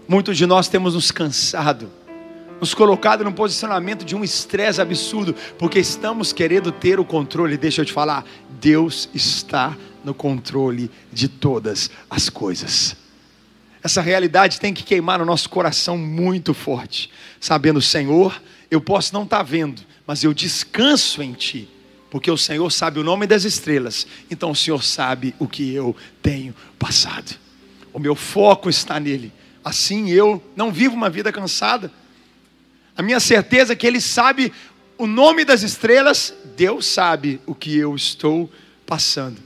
Muitos 0.06 0.37
de 0.37 0.44
nós 0.44 0.68
temos 0.68 0.94
nos 0.94 1.11
cansado, 1.11 1.90
nos 2.61 2.75
colocado 2.75 3.25
num 3.25 3.33
posicionamento 3.33 4.04
de 4.04 4.14
um 4.14 4.23
estresse 4.23 4.80
absurdo, 4.80 5.35
porque 5.59 5.78
estamos 5.78 6.33
querendo 6.33 6.71
ter 6.71 7.00
o 7.00 7.04
controle. 7.04 7.56
Deixa 7.56 7.80
eu 7.80 7.87
te 7.87 7.92
falar, 7.92 8.25
Deus 8.61 9.09
está 9.14 9.75
no 10.04 10.12
controle 10.12 10.90
de 11.11 11.28
todas 11.28 11.90
as 12.11 12.28
coisas. 12.28 13.03
Essa 13.84 14.00
realidade 14.00 14.58
tem 14.58 14.72
que 14.72 14.82
queimar 14.82 15.18
no 15.18 15.26
nosso 15.26 15.50
coração 15.50 15.98
muito 15.98 16.54
forte, 16.54 17.10
sabendo, 17.38 17.82
Senhor, 17.82 18.42
eu 18.70 18.80
posso 18.80 19.12
não 19.12 19.24
estar 19.24 19.36
tá 19.36 19.42
vendo, 19.42 19.82
mas 20.06 20.24
eu 20.24 20.32
descanso 20.32 21.22
em 21.22 21.34
Ti, 21.34 21.68
porque 22.10 22.30
o 22.30 22.38
Senhor 22.38 22.70
sabe 22.72 22.98
o 22.98 23.04
nome 23.04 23.26
das 23.26 23.44
estrelas, 23.44 24.06
então 24.30 24.52
o 24.52 24.56
Senhor 24.56 24.82
sabe 24.82 25.34
o 25.38 25.46
que 25.46 25.74
eu 25.74 25.94
tenho 26.22 26.54
passado. 26.78 27.36
O 27.92 27.98
meu 27.98 28.14
foco 28.14 28.70
está 28.70 28.98
nele. 28.98 29.30
Assim 29.62 30.10
eu 30.10 30.42
não 30.56 30.72
vivo 30.72 30.94
uma 30.94 31.10
vida 31.10 31.30
cansada. 31.30 31.92
A 32.96 33.02
minha 33.02 33.20
certeza 33.20 33.74
é 33.74 33.76
que 33.76 33.86
Ele 33.86 34.00
sabe 34.00 34.50
o 34.96 35.06
nome 35.06 35.44
das 35.44 35.62
estrelas, 35.62 36.32
Deus 36.56 36.86
sabe 36.86 37.38
o 37.44 37.54
que 37.54 37.76
eu 37.76 37.94
estou 37.94 38.50
passando. 38.86 39.42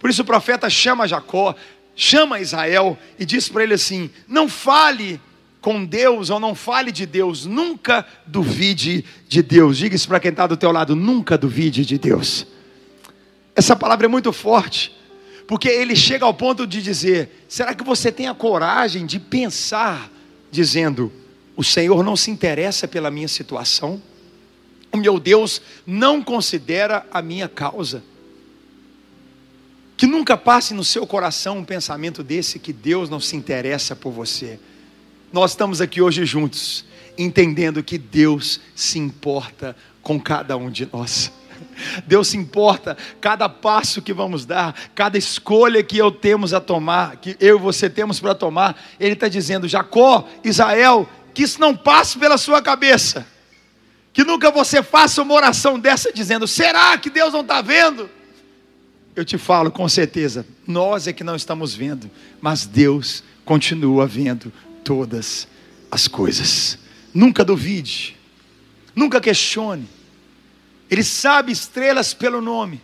Por 0.00 0.10
isso 0.10 0.22
o 0.22 0.24
profeta 0.24 0.68
chama 0.68 1.06
Jacó, 1.06 1.54
chama 1.98 2.38
Israel 2.38 2.96
e 3.18 3.26
diz 3.26 3.48
para 3.48 3.64
ele 3.64 3.74
assim: 3.74 4.08
não 4.28 4.48
fale 4.48 5.20
com 5.60 5.84
Deus 5.84 6.30
ou 6.30 6.38
não 6.38 6.54
fale 6.54 6.92
de 6.92 7.04
Deus, 7.04 7.44
nunca 7.44 8.06
duvide 8.24 9.04
de 9.28 9.42
Deus. 9.42 9.76
Diga 9.76 9.96
isso 9.96 10.06
para 10.06 10.20
quem 10.20 10.30
está 10.30 10.46
do 10.46 10.56
teu 10.56 10.70
lado: 10.70 10.94
nunca 10.94 11.36
duvide 11.36 11.84
de 11.84 11.98
Deus. 11.98 12.46
Essa 13.54 13.74
palavra 13.74 14.06
é 14.06 14.08
muito 14.08 14.32
forte, 14.32 14.96
porque 15.48 15.68
ele 15.68 15.96
chega 15.96 16.24
ao 16.24 16.32
ponto 16.32 16.64
de 16.66 16.80
dizer: 16.80 17.44
será 17.48 17.74
que 17.74 17.82
você 17.82 18.12
tem 18.12 18.28
a 18.28 18.34
coragem 18.34 19.04
de 19.04 19.18
pensar, 19.18 20.08
dizendo, 20.52 21.12
o 21.56 21.64
Senhor 21.64 22.04
não 22.04 22.14
se 22.14 22.30
interessa 22.30 22.86
pela 22.86 23.10
minha 23.10 23.28
situação? 23.28 24.00
O 24.92 24.96
meu 24.96 25.18
Deus 25.18 25.60
não 25.84 26.22
considera 26.22 27.04
a 27.12 27.20
minha 27.20 27.48
causa. 27.48 28.02
Que 29.98 30.06
nunca 30.06 30.36
passe 30.36 30.72
no 30.74 30.84
seu 30.84 31.04
coração 31.04 31.58
um 31.58 31.64
pensamento 31.64 32.22
desse 32.22 32.60
que 32.60 32.72
Deus 32.72 33.10
não 33.10 33.18
se 33.18 33.34
interessa 33.34 33.96
por 33.96 34.12
você. 34.12 34.60
Nós 35.32 35.50
estamos 35.50 35.80
aqui 35.80 36.00
hoje 36.00 36.24
juntos, 36.24 36.84
entendendo 37.18 37.82
que 37.82 37.98
Deus 37.98 38.60
se 38.76 38.96
importa 38.96 39.74
com 40.00 40.20
cada 40.20 40.56
um 40.56 40.70
de 40.70 40.88
nós. 40.92 41.32
Deus 42.06 42.28
se 42.28 42.36
importa 42.36 42.96
cada 43.20 43.48
passo 43.48 44.00
que 44.00 44.12
vamos 44.12 44.46
dar, 44.46 44.72
cada 44.94 45.18
escolha 45.18 45.82
que 45.82 45.98
eu 45.98 46.12
temos 46.12 46.54
a 46.54 46.60
tomar, 46.60 47.16
que 47.16 47.36
eu 47.40 47.56
e 47.56 47.60
você 47.60 47.90
temos 47.90 48.20
para 48.20 48.36
tomar. 48.36 48.80
Ele 49.00 49.14
está 49.14 49.26
dizendo, 49.26 49.66
Jacó, 49.66 50.28
Israel, 50.44 51.08
que 51.34 51.42
isso 51.42 51.60
não 51.60 51.76
passe 51.76 52.16
pela 52.20 52.38
sua 52.38 52.62
cabeça. 52.62 53.26
Que 54.12 54.22
nunca 54.22 54.48
você 54.52 54.80
faça 54.80 55.22
uma 55.22 55.34
oração 55.34 55.76
dessa 55.76 56.12
dizendo: 56.12 56.46
será 56.46 56.96
que 56.96 57.10
Deus 57.10 57.32
não 57.32 57.40
está 57.40 57.60
vendo? 57.60 58.08
Eu 59.18 59.24
te 59.24 59.36
falo 59.36 59.68
com 59.68 59.88
certeza, 59.88 60.46
nós 60.64 61.08
é 61.08 61.12
que 61.12 61.24
não 61.24 61.34
estamos 61.34 61.74
vendo, 61.74 62.08
mas 62.40 62.64
Deus 62.66 63.24
continua 63.44 64.06
vendo 64.06 64.52
todas 64.84 65.48
as 65.90 66.06
coisas. 66.06 66.78
Nunca 67.12 67.44
duvide, 67.44 68.16
nunca 68.94 69.20
questione. 69.20 69.88
Ele 70.88 71.02
sabe 71.02 71.50
estrelas 71.50 72.14
pelo 72.14 72.40
nome. 72.40 72.80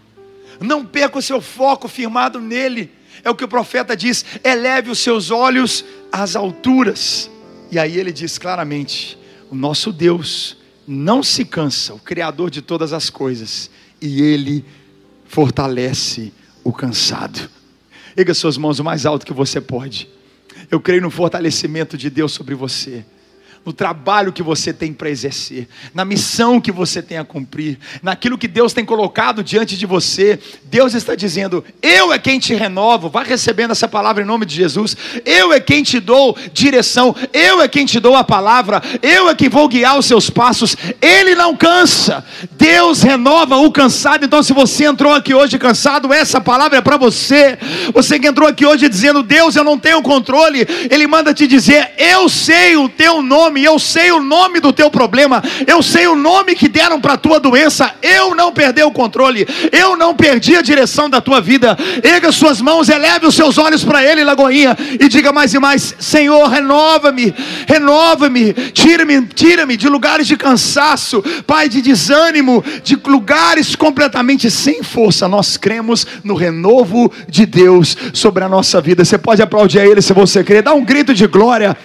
Não 0.60 0.84
perca 0.84 1.18
o 1.18 1.22
seu 1.22 1.40
foco 1.40 1.86
firmado 1.86 2.40
nele. 2.40 2.90
É 3.22 3.30
o 3.30 3.36
que 3.36 3.44
o 3.44 3.48
profeta 3.48 3.96
diz: 3.96 4.24
eleve 4.42 4.90
os 4.90 4.98
seus 4.98 5.30
olhos 5.30 5.84
às 6.10 6.34
alturas. 6.34 7.30
E 7.70 7.78
aí 7.78 7.96
ele 7.96 8.12
diz 8.12 8.38
claramente: 8.38 9.16
o 9.50 9.54
nosso 9.54 9.92
Deus 9.92 10.56
não 10.84 11.22
se 11.22 11.44
cansa, 11.44 11.94
o 11.94 12.00
Criador 12.00 12.50
de 12.50 12.60
todas 12.60 12.92
as 12.92 13.08
coisas, 13.08 13.70
e 14.00 14.20
ele 14.20 14.64
fortalece 15.34 16.32
o 16.62 16.72
cansado. 16.72 17.50
Erga 18.16 18.32
suas 18.32 18.56
mãos 18.56 18.78
o 18.78 18.84
mais 18.84 19.04
alto 19.04 19.26
que 19.26 19.32
você 19.32 19.60
pode. 19.60 20.08
Eu 20.70 20.80
creio 20.80 21.02
no 21.02 21.10
fortalecimento 21.10 21.98
de 21.98 22.08
Deus 22.08 22.30
sobre 22.30 22.54
você 22.54 23.04
no 23.64 23.72
trabalho 23.72 24.32
que 24.32 24.42
você 24.42 24.72
tem 24.72 24.92
para 24.92 25.08
exercer, 25.08 25.66
na 25.94 26.04
missão 26.04 26.60
que 26.60 26.70
você 26.70 27.00
tem 27.00 27.16
a 27.16 27.24
cumprir, 27.24 27.78
naquilo 28.02 28.36
que 28.36 28.46
Deus 28.46 28.74
tem 28.74 28.84
colocado 28.84 29.42
diante 29.42 29.76
de 29.76 29.86
você. 29.86 30.38
Deus 30.64 30.92
está 30.94 31.14
dizendo: 31.14 31.64
Eu 31.80 32.12
é 32.12 32.18
quem 32.18 32.38
te 32.38 32.54
renovo. 32.54 33.08
Vai 33.08 33.24
recebendo 33.24 33.70
essa 33.70 33.88
palavra 33.88 34.22
em 34.22 34.26
nome 34.26 34.44
de 34.44 34.54
Jesus. 34.54 34.96
Eu 35.24 35.52
é 35.52 35.60
quem 35.60 35.82
te 35.82 35.98
dou 35.98 36.36
direção. 36.52 37.16
Eu 37.32 37.62
é 37.62 37.68
quem 37.68 37.86
te 37.86 37.98
dou 37.98 38.14
a 38.14 38.24
palavra. 38.24 38.82
Eu 39.00 39.30
é 39.30 39.34
quem 39.34 39.48
vou 39.48 39.66
guiar 39.66 39.98
os 39.98 40.06
seus 40.06 40.28
passos. 40.28 40.76
Ele 41.00 41.34
não 41.34 41.56
cansa. 41.56 42.24
Deus 42.52 43.02
renova 43.02 43.56
o 43.56 43.72
cansado. 43.72 44.24
Então, 44.24 44.42
se 44.42 44.52
você 44.52 44.84
entrou 44.84 45.14
aqui 45.14 45.32
hoje 45.32 45.58
cansado, 45.58 46.12
essa 46.12 46.40
palavra 46.40 46.78
é 46.78 46.82
para 46.82 46.98
você. 46.98 47.58
Você 47.94 48.18
que 48.18 48.26
entrou 48.26 48.48
aqui 48.48 48.66
hoje 48.66 48.88
dizendo: 48.88 49.22
Deus, 49.22 49.56
eu 49.56 49.64
não 49.64 49.78
tenho 49.78 50.02
controle. 50.02 50.66
Ele 50.90 51.06
manda 51.06 51.32
te 51.32 51.46
dizer: 51.46 51.92
Eu 51.96 52.28
sei 52.28 52.76
o 52.76 52.88
teu 52.88 53.22
nome 53.22 53.53
nome, 53.54 53.64
eu 53.64 53.78
sei 53.78 54.10
o 54.10 54.20
nome 54.20 54.58
do 54.58 54.72
teu 54.72 54.90
problema, 54.90 55.42
eu 55.66 55.82
sei 55.82 56.08
o 56.08 56.16
nome 56.16 56.54
que 56.54 56.68
deram 56.68 57.00
para 57.00 57.12
a 57.12 57.16
tua 57.16 57.38
doença, 57.38 57.94
eu 58.02 58.34
não 58.34 58.52
perdi 58.52 58.82
o 58.82 58.90
controle, 58.90 59.46
eu 59.70 59.96
não 59.96 60.14
perdi 60.14 60.56
a 60.56 60.62
direção 60.62 61.08
da 61.08 61.20
tua 61.20 61.40
vida. 61.40 61.78
Erga 62.02 62.32
suas 62.32 62.60
mãos, 62.60 62.88
eleve 62.88 63.26
os 63.26 63.34
seus 63.34 63.56
olhos 63.56 63.84
para 63.84 64.04
Ele, 64.04 64.24
Lagoinha, 64.24 64.76
e 64.98 65.08
diga 65.08 65.32
mais 65.32 65.54
e 65.54 65.58
mais: 65.58 65.94
Senhor, 65.98 66.48
renova-me, 66.48 67.32
renova-me, 67.66 68.52
tira-me, 68.72 69.22
tira-me 69.26 69.76
de 69.76 69.88
lugares 69.88 70.26
de 70.26 70.36
cansaço, 70.36 71.22
Pai, 71.46 71.68
de 71.68 71.80
desânimo, 71.80 72.64
de 72.82 72.98
lugares 73.06 73.76
completamente 73.76 74.50
sem 74.50 74.82
força. 74.82 75.28
Nós 75.28 75.56
cremos 75.56 76.06
no 76.24 76.34
renovo 76.34 77.12
de 77.28 77.46
Deus 77.46 77.96
sobre 78.12 78.42
a 78.42 78.48
nossa 78.48 78.80
vida. 78.80 79.04
Você 79.04 79.18
pode 79.18 79.42
aplaudir 79.42 79.78
a 79.78 79.86
Ele 79.86 80.02
se 80.02 80.12
você 80.12 80.42
crer, 80.42 80.62
dá 80.62 80.74
um 80.74 80.84
grito 80.84 81.14
de 81.14 81.26
glória. 81.26 81.76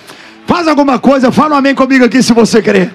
Faz 0.50 0.68
alguma 0.68 0.98
coisa, 0.98 1.32
fala 1.32 1.54
um 1.54 1.58
amém 1.60 1.76
comigo 1.76 2.04
aqui 2.04 2.24
se 2.24 2.34
você 2.34 2.60
crer. 2.60 2.92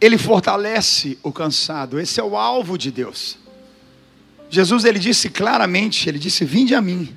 Ele 0.00 0.16
fortalece 0.16 1.18
o 1.20 1.32
cansado, 1.32 1.98
esse 1.98 2.20
é 2.20 2.22
o 2.22 2.36
alvo 2.36 2.78
de 2.78 2.92
Deus. 2.92 3.36
Jesus 4.48 4.84
ele 4.84 5.00
disse 5.00 5.30
claramente, 5.30 6.08
ele 6.08 6.20
disse: 6.20 6.44
"Vinde 6.44 6.76
a 6.76 6.80
mim, 6.80 7.12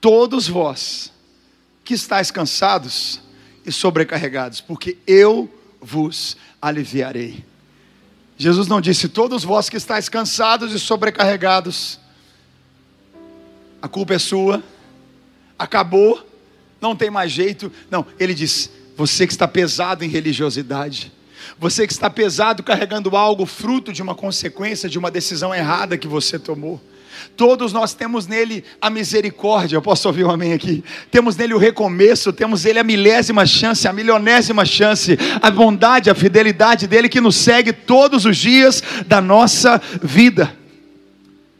todos 0.00 0.46
vós 0.46 1.12
que 1.84 1.94
estáis 1.94 2.30
cansados 2.30 3.20
e 3.66 3.72
sobrecarregados, 3.72 4.60
porque 4.60 4.98
eu 5.04 5.52
vos 5.80 6.36
aliviarei." 6.62 7.44
Jesus 8.36 8.68
não 8.68 8.80
disse: 8.80 9.08
"Todos 9.08 9.42
vós 9.42 9.68
que 9.68 9.76
estáis 9.76 10.08
cansados 10.08 10.72
e 10.72 10.78
sobrecarregados, 10.78 11.98
a 13.82 13.88
culpa 13.88 14.14
é 14.14 14.18
sua, 14.20 14.62
acabou, 15.58 16.27
não 16.80 16.96
tem 16.96 17.10
mais 17.10 17.32
jeito. 17.32 17.70
Não, 17.90 18.06
ele 18.18 18.34
diz: 18.34 18.70
você 18.96 19.26
que 19.26 19.32
está 19.32 19.46
pesado 19.46 20.04
em 20.04 20.08
religiosidade, 20.08 21.12
você 21.58 21.86
que 21.86 21.92
está 21.92 22.10
pesado 22.10 22.62
carregando 22.62 23.16
algo 23.16 23.46
fruto 23.46 23.92
de 23.92 24.02
uma 24.02 24.14
consequência 24.14 24.88
de 24.88 24.98
uma 24.98 25.10
decisão 25.10 25.54
errada 25.54 25.96
que 25.96 26.08
você 26.08 26.38
tomou. 26.38 26.80
Todos 27.36 27.72
nós 27.72 27.94
temos 27.94 28.26
nele 28.26 28.64
a 28.80 28.88
misericórdia, 28.88 29.76
eu 29.76 29.82
posso 29.82 30.06
ouvir 30.08 30.24
um 30.24 30.30
amém 30.30 30.52
aqui? 30.52 30.84
Temos 31.10 31.36
nele 31.36 31.54
o 31.54 31.58
recomeço, 31.58 32.32
temos 32.32 32.64
nele 32.64 32.78
a 32.78 32.84
milésima 32.84 33.44
chance, 33.44 33.88
a 33.88 33.92
milionésima 33.92 34.64
chance, 34.64 35.18
a 35.40 35.50
bondade, 35.50 36.10
a 36.10 36.14
fidelidade 36.14 36.86
dele 36.86 37.08
que 37.08 37.20
nos 37.20 37.36
segue 37.36 37.72
todos 37.72 38.24
os 38.24 38.36
dias 38.36 38.82
da 39.06 39.20
nossa 39.20 39.80
vida. 40.02 40.56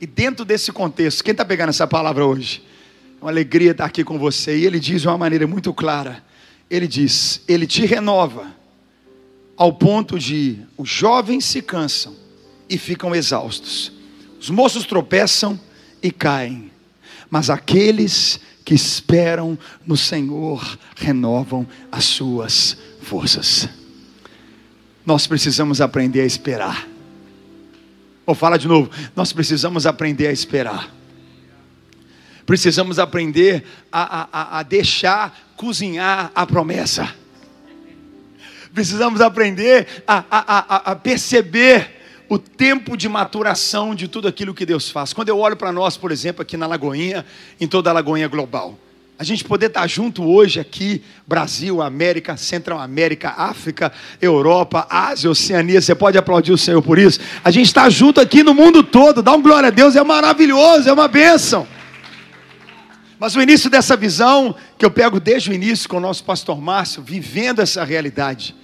E 0.00 0.06
dentro 0.06 0.44
desse 0.44 0.70
contexto, 0.70 1.24
quem 1.24 1.32
está 1.32 1.44
pegando 1.44 1.70
essa 1.70 1.86
palavra 1.86 2.24
hoje? 2.24 2.62
Uma 3.20 3.30
alegria 3.30 3.72
estar 3.72 3.84
aqui 3.84 4.04
com 4.04 4.18
você. 4.18 4.56
E 4.56 4.66
ele 4.66 4.80
diz 4.80 5.02
de 5.02 5.08
uma 5.08 5.18
maneira 5.18 5.46
muito 5.46 5.72
clara: 5.72 6.22
ele 6.70 6.86
diz, 6.86 7.42
ele 7.48 7.66
te 7.66 7.84
renova, 7.84 8.46
ao 9.56 9.72
ponto 9.72 10.18
de 10.18 10.58
os 10.76 10.88
jovens 10.88 11.44
se 11.44 11.60
cansam 11.60 12.14
e 12.68 12.78
ficam 12.78 13.14
exaustos, 13.14 13.92
os 14.40 14.50
moços 14.50 14.86
tropeçam 14.86 15.58
e 16.02 16.10
caem, 16.10 16.70
mas 17.28 17.50
aqueles 17.50 18.40
que 18.64 18.74
esperam 18.74 19.58
no 19.86 19.96
Senhor 19.96 20.78
renovam 20.94 21.66
as 21.90 22.04
suas 22.04 22.76
forças. 23.00 23.68
Nós 25.04 25.26
precisamos 25.26 25.80
aprender 25.80 26.20
a 26.20 26.26
esperar. 26.26 26.86
Ou 28.26 28.34
fala 28.34 28.58
de 28.58 28.68
novo, 28.68 28.90
nós 29.16 29.32
precisamos 29.32 29.86
aprender 29.86 30.26
a 30.26 30.32
esperar. 30.32 30.94
Precisamos 32.48 32.98
aprender 32.98 33.62
a, 33.92 34.26
a, 34.32 34.58
a 34.60 34.62
deixar 34.62 35.38
cozinhar 35.54 36.32
a 36.34 36.46
promessa. 36.46 37.14
Precisamos 38.72 39.20
aprender 39.20 39.86
a, 40.06 40.24
a, 40.30 40.76
a, 40.76 40.92
a 40.92 40.96
perceber 40.96 41.90
o 42.26 42.38
tempo 42.38 42.96
de 42.96 43.06
maturação 43.06 43.94
de 43.94 44.08
tudo 44.08 44.26
aquilo 44.26 44.54
que 44.54 44.64
Deus 44.64 44.88
faz. 44.88 45.12
Quando 45.12 45.28
eu 45.28 45.38
olho 45.38 45.58
para 45.58 45.70
nós, 45.70 45.98
por 45.98 46.10
exemplo, 46.10 46.40
aqui 46.40 46.56
na 46.56 46.66
Lagoinha, 46.66 47.22
em 47.60 47.68
toda 47.68 47.90
a 47.90 47.92
Lagoinha 47.92 48.28
Global, 48.28 48.78
a 49.18 49.24
gente 49.24 49.44
poder 49.44 49.66
estar 49.66 49.86
junto 49.86 50.24
hoje 50.24 50.58
aqui, 50.58 51.02
Brasil, 51.26 51.82
América, 51.82 52.38
Central 52.38 52.80
América, 52.80 53.28
África, 53.36 53.92
Europa, 54.22 54.86
Ásia, 54.88 55.30
Oceania, 55.30 55.82
você 55.82 55.94
pode 55.94 56.16
aplaudir 56.16 56.52
o 56.52 56.56
Senhor 56.56 56.80
por 56.80 56.98
isso. 56.98 57.20
A 57.44 57.50
gente 57.50 57.66
está 57.66 57.90
junto 57.90 58.22
aqui 58.22 58.42
no 58.42 58.54
mundo 58.54 58.82
todo, 58.82 59.22
dá 59.22 59.34
um 59.34 59.42
glória 59.42 59.66
a 59.66 59.70
Deus, 59.70 59.94
é 59.96 60.02
maravilhoso, 60.02 60.88
é 60.88 60.92
uma 60.94 61.08
bênção. 61.08 61.68
Mas 63.18 63.34
o 63.34 63.42
início 63.42 63.68
dessa 63.68 63.96
visão, 63.96 64.54
que 64.78 64.84
eu 64.84 64.90
pego 64.90 65.18
desde 65.18 65.50
o 65.50 65.54
início 65.54 65.88
com 65.88 65.96
o 65.96 66.00
nosso 66.00 66.22
pastor 66.22 66.60
Márcio, 66.60 67.02
vivendo 67.02 67.60
essa 67.60 67.82
realidade, 67.82 68.54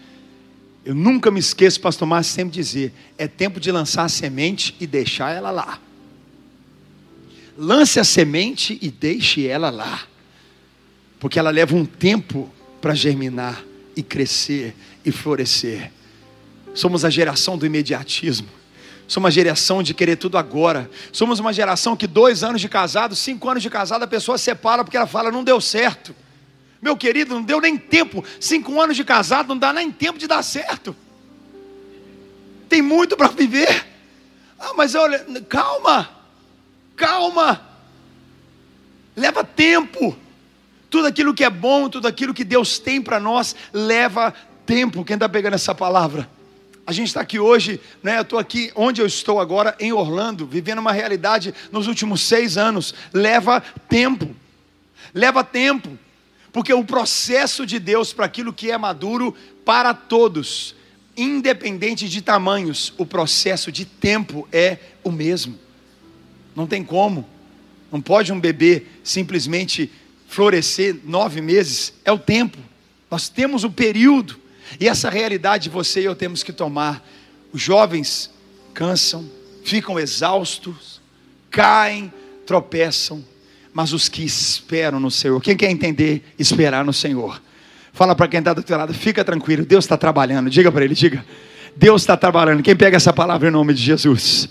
eu 0.85 0.95
nunca 0.95 1.31
me 1.31 1.41
esqueço, 1.41 1.81
pastor 1.81 2.07
Márcio 2.07 2.35
sempre 2.35 2.53
dizer: 2.53 2.93
é 3.19 3.27
tempo 3.27 3.59
de 3.59 3.73
lançar 3.73 4.05
a 4.05 4.09
semente 4.09 4.77
e 4.79 4.87
deixar 4.87 5.35
ela 5.35 5.51
lá. 5.51 5.81
Lance 7.57 7.99
a 7.99 8.05
semente 8.05 8.79
e 8.81 8.91
deixe 8.91 9.47
ela 9.47 9.71
lá, 9.71 10.03
porque 11.19 11.39
ela 11.39 11.51
leva 11.51 11.75
um 11.75 11.85
tempo 11.85 12.53
para 12.81 12.95
germinar 12.95 13.65
e 13.97 14.03
crescer 14.03 14.75
e 15.05 15.11
florescer. 15.11 15.91
Somos 16.75 17.05
a 17.05 17.11
geração 17.11 17.57
do 17.57 17.65
imediatismo. 17.65 18.49
Somos 19.07 19.25
uma 19.25 19.31
geração 19.31 19.83
de 19.83 19.93
querer 19.93 20.17
tudo 20.17 20.39
agora. 20.39 20.91
Somos 21.13 21.39
uma 21.39 21.53
geração 21.53 21.97
que 21.97 22.07
dois 22.07 22.43
anos 22.43 22.61
de 22.61 22.69
casado, 22.69 23.15
cinco 23.15 23.49
anos 23.49 23.63
de 23.63 23.69
casado, 23.69 24.03
a 24.03 24.07
pessoa 24.07 24.39
separa 24.39 24.83
porque 24.83 24.97
ela 24.97 25.07
fala, 25.07 25.31
não 25.31 25.45
deu 25.45 25.61
certo. 25.61 26.15
Meu 26.81 26.97
querido, 26.97 27.35
não 27.35 27.43
deu 27.43 27.61
nem 27.61 27.77
tempo. 27.77 28.25
Cinco 28.41 28.81
anos 28.81 28.97
de 28.97 29.05
casado 29.05 29.49
não 29.49 29.59
dá 29.59 29.73
nem 29.73 29.91
tempo 29.91 30.19
de 30.19 30.27
dar 30.27 30.43
certo. 30.43 30.97
Tem 32.69 32.83
muito 32.83 33.17
para 33.17 33.29
viver. 33.29 33.87
Ah, 34.59 34.73
mas 34.77 34.95
olha, 34.95 35.25
calma, 35.49 36.11
calma. 36.97 37.61
Leva 39.15 39.45
tempo. 39.45 40.17
Tudo 40.89 41.07
aquilo 41.09 41.35
que 41.35 41.45
é 41.45 41.51
bom, 41.51 41.89
tudo 41.89 42.09
aquilo 42.09 42.33
que 42.33 42.45
Deus 42.45 42.79
tem 42.79 43.03
para 43.03 43.21
nós, 43.21 43.55
leva 43.73 44.33
tempo. 44.65 45.05
Quem 45.05 45.15
está 45.15 45.29
pegando 45.29 45.55
essa 45.55 45.75
palavra? 45.75 46.29
A 46.87 46.93
gente 46.93 47.09
está 47.09 47.21
aqui 47.21 47.39
hoje, 47.39 47.81
né? 48.03 48.19
Eu 48.19 48.23
estou 48.23 48.39
aqui 48.39 48.71
onde 48.75 49.01
eu 49.01 49.07
estou 49.07 49.41
agora, 49.41 49.75
em 49.81 49.93
Orlando, 49.93 50.47
vivendo 50.47 50.81
uma 50.81 50.93
realidade 50.93 51.55
nos 51.73 51.87
últimos 51.87 52.21
seis 52.21 52.59
anos. 52.59 52.95
Leva 53.13 53.61
tempo, 53.89 54.35
leva 55.15 55.43
tempo, 55.43 55.99
porque 56.53 56.75
o 56.75 56.85
processo 56.85 57.65
de 57.65 57.79
Deus 57.79 58.13
para 58.13 58.27
aquilo 58.27 58.53
que 58.53 58.71
é 58.71 58.77
maduro 58.77 59.35
para 59.65 59.95
todos, 59.95 60.75
independente 61.17 62.09
de 62.09 62.21
tamanhos, 62.21 62.93
o 62.99 63.07
processo 63.07 63.73
de 63.73 63.87
tempo 63.87 64.47
é 64.53 64.79
o 65.03 65.11
mesmo. 65.11 65.59
Não 66.55 66.67
tem 66.67 66.85
como. 66.85 67.27
Não 67.91 68.01
pode 68.01 68.33
um 68.33 68.41
bebê 68.41 68.87
simplesmente 69.03 69.91
florescer 70.29 70.97
nove 71.05 71.41
meses, 71.41 71.95
é 72.05 72.13
o 72.13 72.19
tempo. 72.19 72.59
Nós 73.11 73.29
temos 73.29 73.65
o 73.65 73.71
período. 73.71 74.44
E 74.81 74.89
essa 74.89 75.11
realidade 75.11 75.69
você 75.69 76.01
e 76.01 76.05
eu 76.05 76.15
temos 76.15 76.43
que 76.43 76.53
tomar. 76.53 77.05
Os 77.53 77.61
jovens 77.61 78.31
cansam, 78.73 79.25
ficam 79.65 79.99
exaustos, 79.99 81.01
caem, 81.51 82.13
tropeçam, 82.47 83.25
mas 83.73 83.93
os 83.93 84.09
que 84.09 84.25
esperam 84.25 85.01
no 85.01 85.11
Senhor, 85.11 85.41
quem 85.41 85.57
quer 85.57 85.71
entender 85.71 86.25
esperar 86.39 86.85
no 86.85 86.93
Senhor? 86.93 87.41
Fala 87.93 88.15
para 88.15 88.27
quem 88.27 88.41
está 88.41 88.53
do 88.53 88.63
teu 88.63 88.77
lado, 88.77 88.93
fica 88.93 89.25
tranquilo, 89.25 89.65
Deus 89.65 89.85
está 89.85 89.97
trabalhando. 89.97 90.51
Diga 90.51 90.71
para 90.73 90.85
ele, 90.85 90.95
diga, 90.95 91.25
Deus 91.77 92.03
está 92.03 92.17
trabalhando. 92.17 92.63
Quem 92.63 92.75
pega 92.75 92.97
essa 92.97 93.13
palavra 93.13 93.49
em 93.49 93.53
nome 93.53 93.73
de 93.73 93.83
Jesus? 93.83 94.49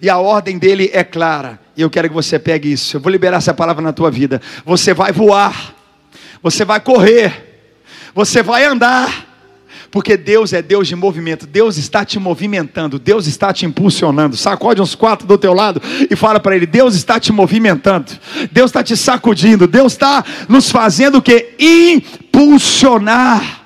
E 0.00 0.08
a 0.08 0.18
ordem 0.18 0.58
dele 0.58 0.90
é 0.92 1.04
clara. 1.04 1.60
E 1.76 1.82
eu 1.82 1.90
quero 1.90 2.08
que 2.08 2.14
você 2.14 2.38
pegue 2.38 2.72
isso. 2.72 2.96
Eu 2.96 3.00
vou 3.00 3.10
liberar 3.10 3.38
essa 3.38 3.52
palavra 3.52 3.82
na 3.82 3.92
tua 3.92 4.10
vida. 4.10 4.40
Você 4.64 4.94
vai 4.94 5.12
voar. 5.12 5.74
Você 6.42 6.64
vai 6.64 6.80
correr. 6.80 7.68
Você 8.14 8.42
vai 8.42 8.64
andar 8.64 9.29
porque 9.90 10.16
Deus 10.16 10.52
é 10.52 10.62
Deus 10.62 10.86
de 10.86 10.94
movimento, 10.94 11.46
Deus 11.46 11.76
está 11.76 12.04
te 12.04 12.18
movimentando, 12.18 12.98
Deus 12.98 13.26
está 13.26 13.52
te 13.52 13.66
impulsionando. 13.66 14.36
Sacode 14.36 14.80
uns 14.80 14.94
quatro 14.94 15.26
do 15.26 15.36
teu 15.36 15.52
lado 15.52 15.82
e 16.08 16.14
fala 16.14 16.38
para 16.38 16.54
ele: 16.54 16.66
Deus 16.66 16.94
está 16.94 17.18
te 17.18 17.32
movimentando, 17.32 18.12
Deus 18.52 18.70
está 18.70 18.84
te 18.84 18.96
sacudindo, 18.96 19.66
Deus 19.66 19.92
está 19.92 20.24
nos 20.48 20.70
fazendo 20.70 21.18
o 21.18 21.22
que? 21.22 21.54
Impulsionar. 21.58 23.64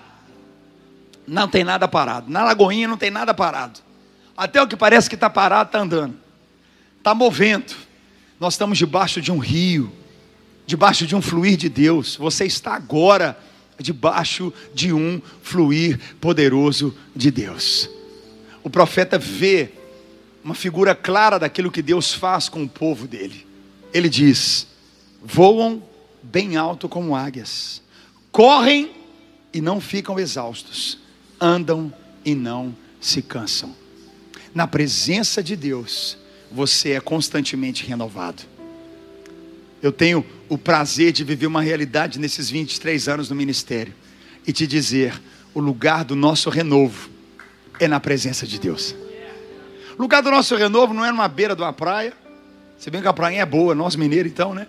Não 1.27 1.49
tem 1.49 1.65
nada 1.65 1.87
parado, 1.87 2.31
na 2.31 2.43
Lagoinha 2.43 2.89
não 2.89 2.97
tem 2.97 3.11
nada 3.11 3.35
parado, 3.35 3.81
até 4.37 4.63
o 4.63 4.67
que 4.67 4.77
parece 4.77 5.09
que 5.09 5.15
está 5.15 5.29
parado 5.29 5.69
está 5.69 5.81
andando, 5.81 6.15
está 6.99 7.15
movendo. 7.15 7.75
Nós 8.41 8.55
estamos 8.55 8.77
debaixo 8.77 9.21
de 9.21 9.31
um 9.31 9.39
rio, 9.39 9.93
debaixo 10.67 11.07
de 11.07 11.15
um 11.15 11.23
fluir 11.23 11.57
de 11.57 11.69
Deus. 11.69 12.17
Você 12.17 12.45
está 12.45 12.75
agora 12.75 13.39
debaixo 13.79 14.53
de 14.75 14.93
um 14.93 15.21
fluir 15.43 15.99
poderoso 16.21 16.95
de 17.15 17.31
Deus. 17.31 17.89
O 18.63 18.71
profeta 18.71 19.19
vê 19.19 19.71
uma 20.43 20.55
figura 20.55 20.95
clara 20.95 21.39
daquilo 21.39 21.71
que 21.71 21.83
Deus 21.83 22.13
faz 22.13 22.49
com 22.49 22.63
o 22.63 22.69
povo 22.69 23.07
dele. 23.07 23.47
Ele 23.93 24.09
diz: 24.09 24.67
voam 25.23 25.83
bem 26.23 26.57
alto 26.57 26.89
como 26.89 27.17
águias, 27.17 27.83
correm 28.31 28.91
e 29.53 29.61
não 29.61 29.81
ficam 29.81 30.19
exaustos, 30.19 30.99
andam 31.41 31.93
e 32.25 32.35
não 32.35 32.75
se 33.01 33.23
cansam. 33.23 33.75
Na 34.55 34.67
presença 34.67 35.43
de 35.43 35.57
Deus, 35.57 36.17
você 36.51 36.93
é 36.93 37.01
constantemente 37.01 37.85
renovado. 37.85 38.43
Eu 39.85 39.93
tenho 39.93 40.25
o 40.49 40.57
prazer 40.57 41.13
de 41.13 41.23
viver 41.23 41.47
uma 41.47 41.61
realidade 41.61 42.19
nesses 42.19 42.49
23 42.49 43.07
anos 43.07 43.29
no 43.29 43.37
ministério 43.37 43.93
e 44.47 44.51
te 44.51 44.67
dizer: 44.67 45.21
o 45.53 45.61
lugar 45.61 46.05
do 46.05 46.17
nosso 46.17 46.49
renovo 46.49 47.11
é 47.79 47.87
na 47.87 48.01
presença 48.01 48.47
de 48.47 48.59
Deus. 48.59 48.97
O 49.99 50.01
lugar 50.01 50.23
do 50.23 50.31
nosso 50.31 50.57
renovo 50.57 50.95
não 50.95 51.05
é 51.05 51.11
numa 51.11 51.29
beira 51.29 51.55
de 51.55 51.61
uma 51.61 51.71
praia, 51.71 52.15
se 52.79 52.91
bem 52.91 53.03
que 53.03 53.09
a 53.09 53.13
praia 53.13 53.43
é 53.43 53.45
boa, 53.45 53.75
nós 53.75 53.95
mineiros 53.95 54.33
então, 54.33 54.55
né? 54.55 54.67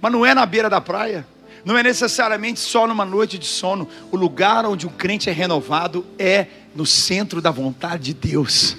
Mas 0.00 0.12
não 0.12 0.24
é 0.24 0.32
na 0.32 0.46
beira 0.46 0.70
da 0.70 0.80
praia, 0.80 1.26
não 1.64 1.76
é 1.76 1.82
necessariamente 1.82 2.60
só 2.60 2.86
numa 2.86 3.04
noite 3.04 3.38
de 3.38 3.46
sono. 3.46 3.88
O 4.12 4.16
lugar 4.16 4.64
onde 4.64 4.86
o 4.86 4.90
crente 4.90 5.28
é 5.28 5.32
renovado 5.32 6.06
é 6.16 6.46
no 6.72 6.86
centro 6.86 7.42
da 7.42 7.50
vontade 7.50 8.04
de 8.04 8.14
Deus. 8.14 8.76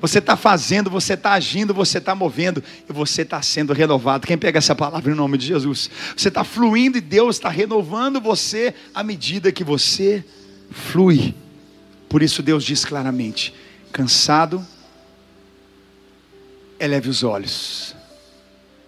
Você 0.00 0.18
está 0.18 0.36
fazendo, 0.36 0.88
você 0.88 1.12
está 1.14 1.32
agindo, 1.32 1.74
você 1.74 1.98
está 1.98 2.14
movendo 2.14 2.62
e 2.88 2.92
você 2.92 3.22
está 3.22 3.40
sendo 3.42 3.72
renovado. 3.72 4.26
Quem 4.26 4.38
pega 4.38 4.58
essa 4.58 4.74
palavra 4.74 5.12
em 5.12 5.14
nome 5.14 5.36
de 5.36 5.46
Jesus? 5.46 5.90
Você 6.16 6.28
está 6.28 6.42
fluindo 6.42 6.96
e 6.96 7.00
Deus 7.00 7.36
está 7.36 7.50
renovando 7.50 8.20
você 8.20 8.74
à 8.94 9.02
medida 9.02 9.52
que 9.52 9.62
você 9.62 10.24
flui. 10.70 11.34
Por 12.08 12.22
isso 12.22 12.42
Deus 12.42 12.64
diz 12.64 12.84
claramente: 12.84 13.54
cansado, 13.92 14.66
eleve 16.78 17.10
os 17.10 17.22
olhos. 17.22 17.94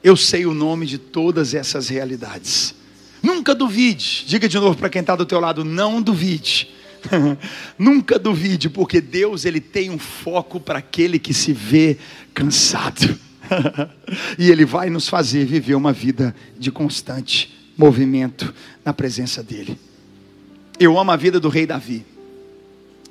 Eu 0.03 0.17
sei 0.17 0.47
o 0.47 0.55
nome 0.55 0.87
de 0.87 0.99
todas 0.99 1.53
essas 1.53 1.89
realidades. 1.89 2.75
Nunca 3.23 3.55
duvide. 3.55 4.25
Diga 4.27 4.49
de 4.49 4.59
novo 4.59 4.77
para 4.77 4.89
quem 4.89 5.01
está 5.01 5.15
do 5.15 5.27
teu 5.27 5.39
lado: 5.39 5.63
não 5.63 6.01
duvide 6.01 6.82
Nunca 7.79 8.19
duvide, 8.19 8.69
porque 8.69 9.01
Deus 9.01 9.45
ele 9.45 9.61
tem 9.61 9.91
um 9.91 9.99
foco 9.99 10.61
para 10.61 10.79
aquele 10.79 11.19
que 11.19 11.35
se 11.35 11.53
vê 11.53 11.99
cansado. 12.35 13.19
e 14.39 14.51
ele 14.51 14.65
vai 14.65 14.89
nos 14.91 15.09
fazer 15.09 15.45
viver 15.45 15.75
uma 15.75 15.93
vida 15.93 16.35
de 16.59 16.71
constante 16.71 17.53
movimento 17.77 18.55
na 18.85 18.93
presença 18.93 19.43
dele. 19.43 19.79
Eu 20.79 20.99
amo 20.99 21.11
a 21.11 21.17
vida 21.17 21.39
do 21.39 21.49
rei 21.49 21.67
Davi. 21.67 22.05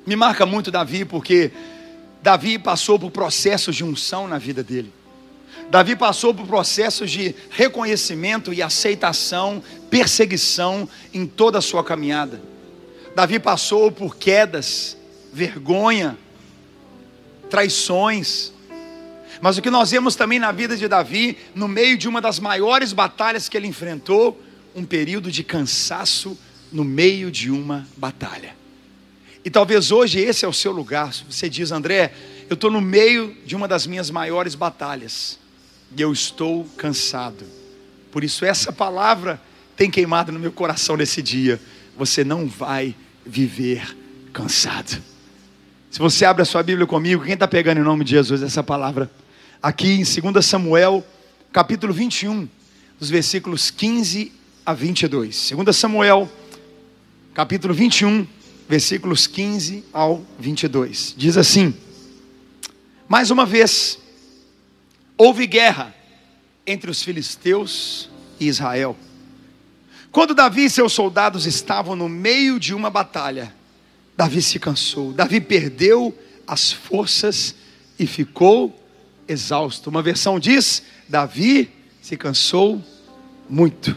Me 0.06 0.16
marca 0.16 0.44
muito 0.44 0.70
Davi 0.70 1.04
porque 1.04 1.50
Davi 2.22 2.58
passou 2.58 2.98
por 2.98 3.10
processos 3.10 3.76
de 3.76 3.84
unção 3.84 4.26
na 4.26 4.38
vida 4.38 4.62
dele. 4.62 4.92
Davi 5.70 5.96
passou 5.96 6.34
por 6.34 6.46
processos 6.46 7.10
de 7.10 7.34
reconhecimento 7.50 8.52
e 8.52 8.62
aceitação, 8.62 9.62
perseguição 9.90 10.88
em 11.14 11.26
toda 11.26 11.58
a 11.58 11.62
sua 11.62 11.84
caminhada. 11.84 12.42
Davi 13.14 13.38
passou 13.38 13.92
por 13.92 14.16
quedas, 14.16 14.96
vergonha, 15.32 16.16
traições. 17.50 18.52
Mas 19.40 19.58
o 19.58 19.62
que 19.62 19.70
nós 19.70 19.90
vemos 19.90 20.14
também 20.14 20.38
na 20.38 20.52
vida 20.52 20.76
de 20.76 20.88
Davi, 20.88 21.36
no 21.54 21.68
meio 21.68 21.98
de 21.98 22.08
uma 22.08 22.20
das 22.20 22.38
maiores 22.38 22.92
batalhas 22.92 23.48
que 23.48 23.56
ele 23.56 23.66
enfrentou, 23.66 24.40
um 24.74 24.84
período 24.84 25.30
de 25.30 25.44
cansaço 25.44 26.38
no 26.72 26.84
meio 26.84 27.30
de 27.30 27.50
uma 27.50 27.86
batalha. 27.96 28.56
E 29.44 29.50
talvez 29.50 29.90
hoje 29.90 30.20
esse 30.20 30.44
é 30.44 30.48
o 30.48 30.52
seu 30.52 30.72
lugar. 30.72 31.12
Você 31.28 31.48
diz, 31.48 31.72
André, 31.72 32.14
eu 32.48 32.54
estou 32.54 32.70
no 32.70 32.80
meio 32.80 33.36
de 33.44 33.54
uma 33.54 33.68
das 33.68 33.86
minhas 33.86 34.10
maiores 34.10 34.54
batalhas 34.54 35.38
e 35.94 36.00
eu 36.00 36.12
estou 36.12 36.64
cansado. 36.76 37.44
Por 38.10 38.24
isso, 38.24 38.44
essa 38.44 38.72
palavra 38.72 39.40
tem 39.76 39.90
queimado 39.90 40.32
no 40.32 40.38
meu 40.38 40.52
coração 40.52 40.96
nesse 40.96 41.20
dia. 41.20 41.60
Você 41.96 42.24
não 42.24 42.46
vai 42.46 42.94
viver 43.24 43.96
cansado. 44.32 45.02
Se 45.90 45.98
você 45.98 46.24
abre 46.24 46.42
a 46.42 46.46
sua 46.46 46.62
Bíblia 46.62 46.86
comigo, 46.86 47.22
quem 47.22 47.34
está 47.34 47.46
pegando 47.46 47.78
em 47.78 47.84
nome 47.84 48.04
de 48.04 48.12
Jesus 48.12 48.42
essa 48.42 48.62
palavra? 48.62 49.10
Aqui 49.62 50.00
em 50.00 50.04
2 50.32 50.44
Samuel, 50.44 51.06
capítulo 51.52 51.92
21, 51.92 52.48
dos 52.98 53.10
versículos 53.10 53.70
15 53.70 54.32
a 54.64 54.72
22. 54.72 55.52
2 55.54 55.76
Samuel, 55.76 56.30
capítulo 57.34 57.74
21, 57.74 58.26
versículos 58.68 59.26
15 59.26 59.84
ao 59.92 60.24
22. 60.38 61.14
Diz 61.16 61.36
assim: 61.36 61.74
Mais 63.06 63.30
uma 63.30 63.44
vez, 63.44 63.98
houve 65.18 65.46
guerra 65.46 65.94
entre 66.66 66.90
os 66.90 67.02
filisteus 67.02 68.08
e 68.40 68.46
Israel. 68.46 68.96
Quando 70.12 70.34
Davi 70.34 70.66
e 70.66 70.70
seus 70.70 70.92
soldados 70.92 71.46
estavam 71.46 71.96
no 71.96 72.06
meio 72.06 72.60
de 72.60 72.74
uma 72.74 72.90
batalha, 72.90 73.52
Davi 74.14 74.42
se 74.42 74.58
cansou. 74.58 75.14
Davi 75.14 75.40
perdeu 75.40 76.16
as 76.46 76.70
forças 76.70 77.54
e 77.98 78.06
ficou 78.06 78.78
exausto. 79.26 79.88
Uma 79.88 80.02
versão 80.02 80.38
diz: 80.38 80.82
Davi 81.08 81.70
se 82.02 82.14
cansou 82.18 82.84
muito. 83.48 83.96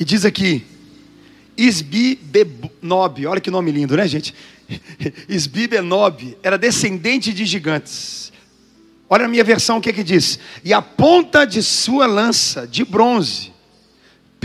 E 0.00 0.04
diz 0.06 0.24
aqui: 0.24 0.64
Isbi-Benob, 1.54 3.26
olha 3.26 3.42
que 3.42 3.50
nome 3.50 3.70
lindo, 3.70 3.94
né, 3.94 4.08
gente? 4.08 4.34
Isbi-Benob 5.28 6.34
era 6.42 6.56
descendente 6.56 7.30
de 7.30 7.44
gigantes. 7.44 8.32
Olha 9.06 9.26
a 9.26 9.28
minha 9.28 9.44
versão 9.44 9.76
o 9.76 9.80
que 9.82 9.90
é 9.90 9.92
que 9.92 10.02
diz: 10.02 10.38
E 10.64 10.72
a 10.72 10.80
ponta 10.80 11.44
de 11.44 11.62
sua 11.62 12.06
lança 12.06 12.66
de 12.66 12.86
bronze 12.86 13.54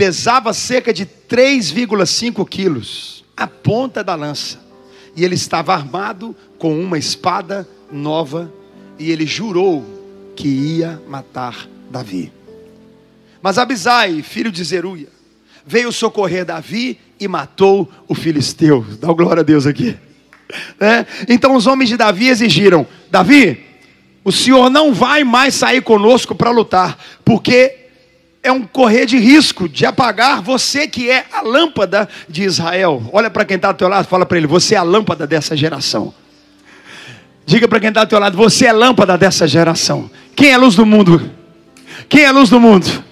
pesava 0.02 0.52
cerca 0.52 0.92
de 0.92 1.06
3,5 1.06 2.48
quilos, 2.48 3.24
a 3.36 3.46
ponta 3.46 4.02
da 4.02 4.16
lança. 4.16 4.58
E 5.14 5.24
ele 5.24 5.36
estava 5.36 5.72
armado 5.72 6.34
com 6.58 6.76
uma 6.76 6.98
espada 6.98 7.68
nova, 7.88 8.52
e 8.98 9.12
ele 9.12 9.24
jurou 9.24 9.84
que 10.34 10.48
ia 10.48 11.00
matar 11.08 11.68
Davi. 11.88 12.32
Mas 13.40 13.58
Abisai, 13.58 14.22
filho 14.22 14.50
de 14.50 14.64
Zeruia, 14.64 15.06
veio 15.64 15.92
socorrer 15.92 16.44
Davi 16.44 16.98
e 17.20 17.28
matou 17.28 17.88
o 18.08 18.14
filisteu. 18.16 18.84
Dá 18.98 19.12
glória 19.12 19.42
a 19.42 19.44
Deus 19.44 19.66
aqui. 19.66 19.96
É? 20.78 21.06
Então 21.30 21.56
os 21.56 21.66
homens 21.66 21.88
de 21.88 21.96
Davi 21.96 22.28
exigiram: 22.28 22.86
Davi, 23.10 23.64
o 24.22 24.30
senhor 24.30 24.68
não 24.68 24.92
vai 24.92 25.24
mais 25.24 25.54
sair 25.54 25.80
conosco 25.80 26.34
para 26.34 26.50
lutar, 26.50 26.98
porque 27.24 27.81
é 28.42 28.50
um 28.50 28.62
correr 28.62 29.06
de 29.06 29.18
risco 29.18 29.68
de 29.68 29.86
apagar 29.86 30.42
você 30.42 30.88
que 30.88 31.08
é 31.08 31.26
a 31.32 31.42
lâmpada 31.42 32.08
de 32.28 32.42
Israel. 32.42 33.02
Olha 33.12 33.30
para 33.30 33.44
quem 33.44 33.56
está 33.56 33.70
do 33.70 33.78
teu 33.78 33.88
lado, 33.88 34.08
fala 34.08 34.26
para 34.26 34.36
ele: 34.36 34.46
você 34.46 34.74
é 34.74 34.78
a 34.78 34.82
lâmpada 34.82 35.26
dessa 35.26 35.56
geração. 35.56 36.12
Diga 37.46 37.68
para 37.68 37.78
quem 37.78 37.90
está 37.90 38.04
do 38.04 38.08
teu 38.08 38.18
lado: 38.18 38.36
você 38.36 38.66
é 38.66 38.70
a 38.70 38.72
lâmpada 38.72 39.16
dessa 39.16 39.46
geração. 39.46 40.10
Quem 40.34 40.50
é 40.50 40.54
a 40.54 40.58
luz 40.58 40.74
do 40.74 40.84
mundo? 40.84 41.30
Quem 42.08 42.22
é 42.22 42.26
a 42.26 42.32
luz 42.32 42.50
do 42.50 42.58
mundo? 42.58 43.04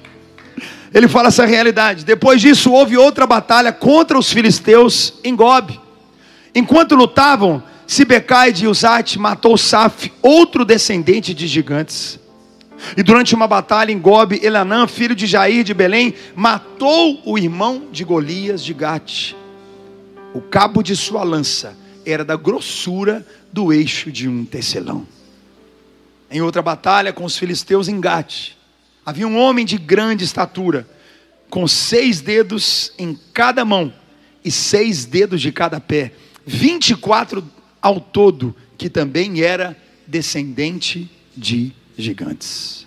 Ele 0.92 1.06
fala 1.06 1.28
essa 1.28 1.46
realidade. 1.46 2.04
Depois 2.04 2.40
disso, 2.40 2.72
houve 2.72 2.96
outra 2.96 3.26
batalha 3.26 3.72
contra 3.72 4.18
os 4.18 4.32
filisteus 4.32 5.14
em 5.22 5.36
Gob. 5.36 5.78
Enquanto 6.52 6.96
lutavam, 6.96 7.62
Sibecai 7.86 8.52
de 8.52 8.66
Uzate 8.66 9.18
matou 9.18 9.56
Saf, 9.56 10.12
outro 10.20 10.64
descendente 10.64 11.32
de 11.32 11.46
gigantes. 11.46 12.19
E 12.96 13.02
durante 13.02 13.34
uma 13.34 13.46
batalha 13.46 13.92
em 13.92 13.98
Gob, 13.98 14.38
Elanã, 14.42 14.86
filho 14.86 15.14
de 15.14 15.26
Jair 15.26 15.64
de 15.64 15.74
Belém, 15.74 16.14
matou 16.34 17.20
o 17.24 17.38
irmão 17.38 17.88
de 17.92 18.04
Golias 18.04 18.64
de 18.64 18.72
Gate. 18.74 19.34
O 20.34 20.40
cabo 20.40 20.82
de 20.82 20.96
sua 20.96 21.22
lança 21.22 21.76
era 22.04 22.24
da 22.24 22.36
grossura 22.36 23.26
do 23.52 23.72
eixo 23.72 24.10
de 24.10 24.28
um 24.28 24.44
tecelão. 24.44 25.06
Em 26.30 26.40
outra 26.40 26.62
batalha 26.62 27.12
com 27.12 27.24
os 27.24 27.36
filisteus 27.36 27.88
em 27.88 28.00
Gate, 28.00 28.52
havia 29.04 29.26
um 29.26 29.36
homem 29.36 29.64
de 29.64 29.76
grande 29.76 30.24
estatura, 30.24 30.88
com 31.48 31.66
seis 31.66 32.20
dedos 32.20 32.92
em 32.96 33.18
cada 33.34 33.64
mão 33.64 33.92
e 34.44 34.50
seis 34.50 35.04
dedos 35.04 35.40
de 35.40 35.50
cada 35.50 35.80
pé, 35.80 36.12
vinte 36.46 36.90
e 36.90 36.96
quatro 36.96 37.44
ao 37.82 38.00
todo, 38.00 38.54
que 38.78 38.88
também 38.88 39.42
era 39.42 39.76
descendente 40.06 41.10
de 41.36 41.72
gigantes. 41.96 42.86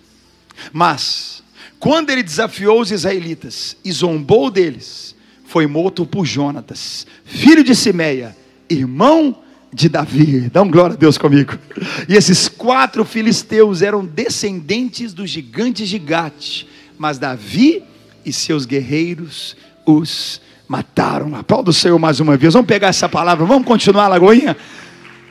Mas, 0.72 1.44
quando 1.80 2.10
ele 2.10 2.24
desafiou 2.24 2.80
os 2.80 2.92
israelitas 2.92 3.76
e 3.84 3.92
zombou 3.92 4.50
deles, 4.50 5.16
foi 5.46 5.68
morto 5.68 6.06
por 6.06 6.26
Jonatas, 6.26 7.06
filho 7.26 7.64
de 7.64 7.76
Simeia, 7.76 8.36
irmão 8.70 9.38
de 9.74 9.90
Davi. 9.90 10.50
Dá 10.52 10.62
um 10.62 10.70
glória 10.70 10.96
a 10.96 10.98
Deus 10.98 11.18
comigo. 11.18 11.58
E 12.08 12.16
esses 12.16 12.48
quatro 12.48 13.04
filisteus 13.04 13.82
eram 13.82 14.06
descendentes 14.06 15.14
do 15.14 15.26
gigante 15.26 15.86
Gigate, 15.86 16.68
mas 16.98 17.18
Davi 17.18 17.84
e 18.26 18.32
seus 18.32 18.66
guerreiros 18.66 19.56
os 19.86 20.40
mataram. 20.68 21.36
Aplauda 21.36 21.72
o 21.72 21.74
Senhor 21.74 22.00
mais 22.00 22.20
uma 22.20 22.38
vez. 22.38 22.54
Vamos 22.54 22.68
pegar 22.68 22.88
essa 22.88 23.10
palavra, 23.10 23.46
vamos 23.46 23.68
continuar, 23.68 24.08
Lagoinha? 24.08 24.56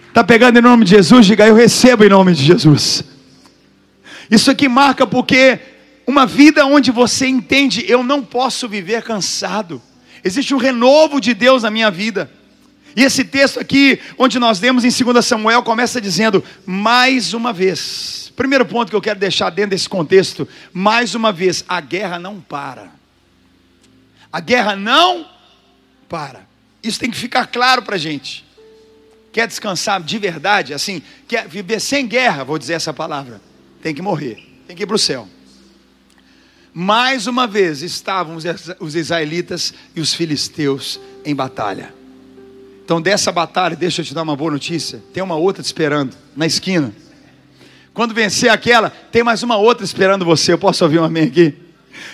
Está 0.08 0.22
pegando 0.22 0.58
em 0.58 0.62
nome 0.62 0.84
de 0.84 0.90
Jesus? 0.90 1.24
Diga, 1.24 1.46
eu 1.46 1.54
recebo 1.54 2.04
em 2.04 2.08
nome 2.08 2.34
de 2.34 2.44
Jesus. 2.44 3.02
Isso 4.30 4.50
aqui 4.50 4.68
marca 4.68 5.06
porque 5.06 5.58
uma 6.06 6.26
vida 6.26 6.66
onde 6.66 6.90
você 6.90 7.26
entende, 7.26 7.84
eu 7.88 8.02
não 8.02 8.22
posso 8.22 8.68
viver 8.68 9.02
cansado. 9.02 9.80
Existe 10.24 10.54
um 10.54 10.58
renovo 10.58 11.20
de 11.20 11.34
Deus 11.34 11.62
na 11.62 11.70
minha 11.70 11.90
vida. 11.90 12.30
E 12.94 13.02
esse 13.02 13.24
texto 13.24 13.58
aqui, 13.58 13.98
onde 14.18 14.38
nós 14.38 14.60
lemos 14.60 14.84
em 14.84 15.04
2 15.04 15.24
Samuel, 15.24 15.62
começa 15.62 16.00
dizendo: 16.00 16.44
mais 16.66 17.32
uma 17.32 17.52
vez. 17.52 18.32
Primeiro 18.36 18.66
ponto 18.66 18.90
que 18.90 18.96
eu 18.96 19.00
quero 19.00 19.18
deixar 19.18 19.50
dentro 19.50 19.70
desse 19.70 19.88
contexto: 19.88 20.46
mais 20.72 21.14
uma 21.14 21.32
vez, 21.32 21.64
a 21.68 21.80
guerra 21.80 22.18
não 22.18 22.40
para. 22.40 22.90
A 24.32 24.40
guerra 24.40 24.76
não 24.76 25.26
para. 26.08 26.46
Isso 26.82 26.98
tem 26.98 27.10
que 27.10 27.16
ficar 27.16 27.46
claro 27.46 27.82
para 27.82 27.96
a 27.96 27.98
gente. 27.98 28.44
Quer 29.32 29.46
descansar 29.46 30.02
de 30.02 30.18
verdade, 30.18 30.74
assim, 30.74 31.02
quer 31.26 31.48
viver 31.48 31.80
sem 31.80 32.06
guerra, 32.06 32.44
vou 32.44 32.58
dizer 32.58 32.74
essa 32.74 32.92
palavra, 32.92 33.40
tem 33.82 33.94
que 33.94 34.00
morrer, 34.00 34.38
tem 34.66 34.76
que 34.76 34.84
ir 34.84 34.86
para 34.86 34.96
o 34.96 34.98
céu. 34.98 35.28
Mais 36.72 37.26
uma 37.26 37.46
vez 37.46 37.82
estavam 37.82 38.38
os 38.80 38.94
israelitas 38.94 39.74
e 39.94 40.00
os 40.00 40.14
filisteus 40.14 40.98
em 41.24 41.34
batalha. 41.34 41.92
Então, 42.84 43.02
dessa 43.02 43.30
batalha, 43.30 43.76
deixa 43.76 44.00
eu 44.00 44.04
te 44.06 44.14
dar 44.14 44.22
uma 44.22 44.34
boa 44.36 44.52
notícia: 44.52 45.02
tem 45.12 45.22
uma 45.22 45.36
outra 45.36 45.62
te 45.62 45.66
esperando 45.66 46.16
na 46.34 46.46
esquina. 46.46 46.94
Quando 47.92 48.14
vencer 48.14 48.48
aquela, 48.48 48.88
tem 48.88 49.22
mais 49.22 49.42
uma 49.42 49.56
outra 49.56 49.84
esperando 49.84 50.24
você. 50.24 50.52
Eu 50.52 50.58
posso 50.58 50.82
ouvir 50.82 50.98
um 50.98 51.04
amém 51.04 51.24
aqui? 51.24 51.54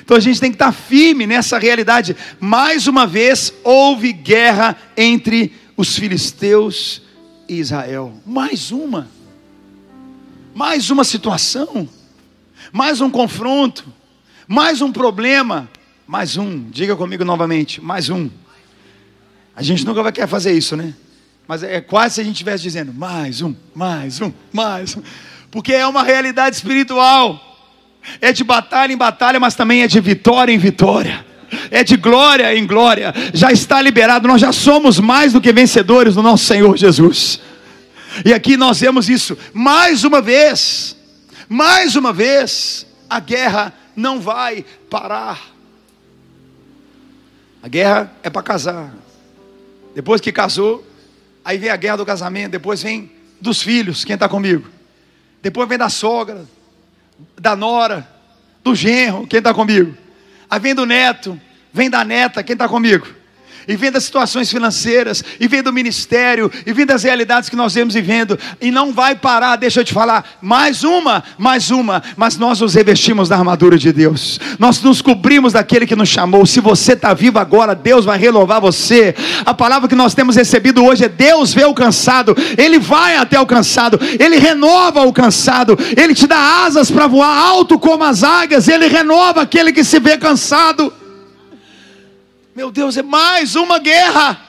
Então 0.02 0.16
a 0.16 0.20
gente 0.20 0.40
tem 0.40 0.50
que 0.50 0.56
estar 0.56 0.72
firme 0.72 1.24
nessa 1.26 1.58
realidade. 1.58 2.16
Mais 2.40 2.88
uma 2.88 3.06
vez 3.06 3.52
houve 3.62 4.12
guerra 4.12 4.76
entre 4.96 5.52
os 5.76 5.96
filisteus 5.96 7.00
e 7.48 7.60
Israel. 7.60 8.12
Mais 8.26 8.72
uma. 8.72 9.17
Mais 10.58 10.90
uma 10.90 11.04
situação. 11.04 11.88
Mais 12.72 13.00
um 13.00 13.08
confronto. 13.08 13.86
Mais 14.48 14.82
um 14.82 14.90
problema. 14.90 15.70
Mais 16.04 16.36
um. 16.36 16.68
Diga 16.68 16.96
comigo 16.96 17.24
novamente. 17.24 17.80
Mais 17.80 18.10
um. 18.10 18.28
A 19.54 19.62
gente 19.62 19.86
nunca 19.86 20.02
vai 20.02 20.10
querer 20.10 20.26
fazer 20.26 20.52
isso, 20.52 20.76
né? 20.76 20.94
Mas 21.46 21.62
é 21.62 21.80
quase 21.80 22.16
se 22.16 22.22
a 22.22 22.24
gente 22.24 22.34
estivesse 22.34 22.64
dizendo 22.64 22.92
mais 22.92 23.40
um, 23.40 23.54
mais 23.72 24.20
um, 24.20 24.32
mais 24.52 24.96
um. 24.96 25.02
Porque 25.48 25.72
é 25.72 25.86
uma 25.86 26.02
realidade 26.02 26.56
espiritual. 26.56 27.40
É 28.20 28.32
de 28.32 28.42
batalha 28.42 28.92
em 28.92 28.96
batalha, 28.96 29.38
mas 29.38 29.54
também 29.54 29.82
é 29.82 29.86
de 29.86 30.00
vitória 30.00 30.52
em 30.52 30.58
vitória. 30.58 31.24
É 31.70 31.84
de 31.84 31.96
glória 31.96 32.52
em 32.52 32.66
glória. 32.66 33.14
Já 33.32 33.52
está 33.52 33.80
liberado. 33.80 34.26
Nós 34.26 34.40
já 34.40 34.50
somos 34.50 34.98
mais 34.98 35.32
do 35.32 35.40
que 35.40 35.52
vencedores 35.52 36.16
do 36.16 36.22
nosso 36.22 36.46
Senhor 36.46 36.76
Jesus. 36.76 37.40
E 38.24 38.32
aqui 38.32 38.56
nós 38.56 38.80
vemos 38.80 39.08
isso 39.08 39.36
mais 39.52 40.04
uma 40.04 40.20
vez. 40.20 40.96
Mais 41.48 41.96
uma 41.96 42.12
vez, 42.12 42.86
a 43.08 43.20
guerra 43.20 43.72
não 43.96 44.20
vai 44.20 44.64
parar. 44.90 45.40
A 47.62 47.68
guerra 47.68 48.12
é 48.22 48.30
para 48.30 48.42
casar. 48.42 48.94
Depois 49.94 50.20
que 50.20 50.30
casou, 50.30 50.86
aí 51.44 51.58
vem 51.58 51.70
a 51.70 51.76
guerra 51.76 51.96
do 51.96 52.06
casamento, 52.06 52.52
depois 52.52 52.82
vem 52.82 53.10
dos 53.40 53.62
filhos, 53.62 54.04
quem 54.04 54.14
está 54.14 54.28
comigo? 54.28 54.68
Depois 55.42 55.68
vem 55.68 55.78
da 55.78 55.88
sogra, 55.88 56.46
da 57.38 57.56
nora, 57.56 58.08
do 58.62 58.74
genro, 58.74 59.26
quem 59.26 59.38
está 59.38 59.54
comigo? 59.54 59.96
Aí 60.50 60.60
vem 60.60 60.74
do 60.74 60.84
neto, 60.86 61.40
vem 61.72 61.88
da 61.90 62.04
neta, 62.04 62.42
quem 62.42 62.54
está 62.54 62.68
comigo? 62.68 63.06
E 63.68 63.76
vem 63.76 63.92
das 63.92 64.04
situações 64.04 64.50
financeiras, 64.50 65.22
e 65.38 65.46
vem 65.46 65.62
do 65.62 65.70
ministério, 65.70 66.50
e 66.64 66.72
vem 66.72 66.86
das 66.86 67.02
realidades 67.02 67.50
que 67.50 67.54
nós 67.56 67.74
vemos 67.74 67.92
vivendo, 67.92 68.38
e 68.62 68.70
não 68.70 68.94
vai 68.94 69.14
parar, 69.14 69.56
deixa 69.56 69.80
eu 69.80 69.84
te 69.84 69.92
falar, 69.92 70.24
mais 70.40 70.82
uma, 70.82 71.22
mais 71.36 71.70
uma, 71.70 72.02
mas 72.16 72.38
nós 72.38 72.60
nos 72.60 72.74
revestimos 72.74 73.28
da 73.28 73.36
armadura 73.36 73.76
de 73.76 73.92
Deus, 73.92 74.40
nós 74.58 74.80
nos 74.80 75.02
cobrimos 75.02 75.52
daquele 75.52 75.86
que 75.86 75.94
nos 75.94 76.08
chamou. 76.08 76.46
Se 76.46 76.60
você 76.60 76.94
está 76.94 77.12
vivo 77.12 77.38
agora, 77.38 77.74
Deus 77.74 78.06
vai 78.06 78.18
renovar 78.18 78.58
você. 78.58 79.14
A 79.44 79.52
palavra 79.52 79.86
que 79.86 79.94
nós 79.94 80.14
temos 80.14 80.36
recebido 80.36 80.82
hoje 80.82 81.04
é: 81.04 81.08
Deus 81.08 81.52
vê 81.52 81.66
o 81.66 81.74
cansado, 81.74 82.34
Ele 82.56 82.78
vai 82.78 83.16
até 83.16 83.38
o 83.38 83.46
cansado, 83.46 84.00
Ele 84.18 84.38
renova 84.38 85.02
o 85.02 85.12
cansado, 85.12 85.78
Ele 85.94 86.14
te 86.14 86.26
dá 86.26 86.64
asas 86.64 86.90
para 86.90 87.06
voar 87.06 87.36
alto 87.36 87.78
como 87.78 88.02
as 88.02 88.24
águias, 88.24 88.66
Ele 88.66 88.86
renova 88.86 89.42
aquele 89.42 89.72
que 89.72 89.84
se 89.84 90.00
vê 90.00 90.16
cansado. 90.16 90.90
Meu 92.58 92.72
Deus, 92.72 92.96
é 92.96 93.04
mais 93.04 93.54
uma 93.54 93.78
guerra. 93.78 94.44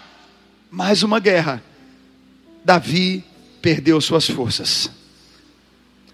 Mais 0.71 1.03
uma 1.03 1.19
guerra. 1.19 1.63
Davi 2.65 3.23
perdeu 3.61 4.01
suas 4.01 4.27
forças. 4.27 4.89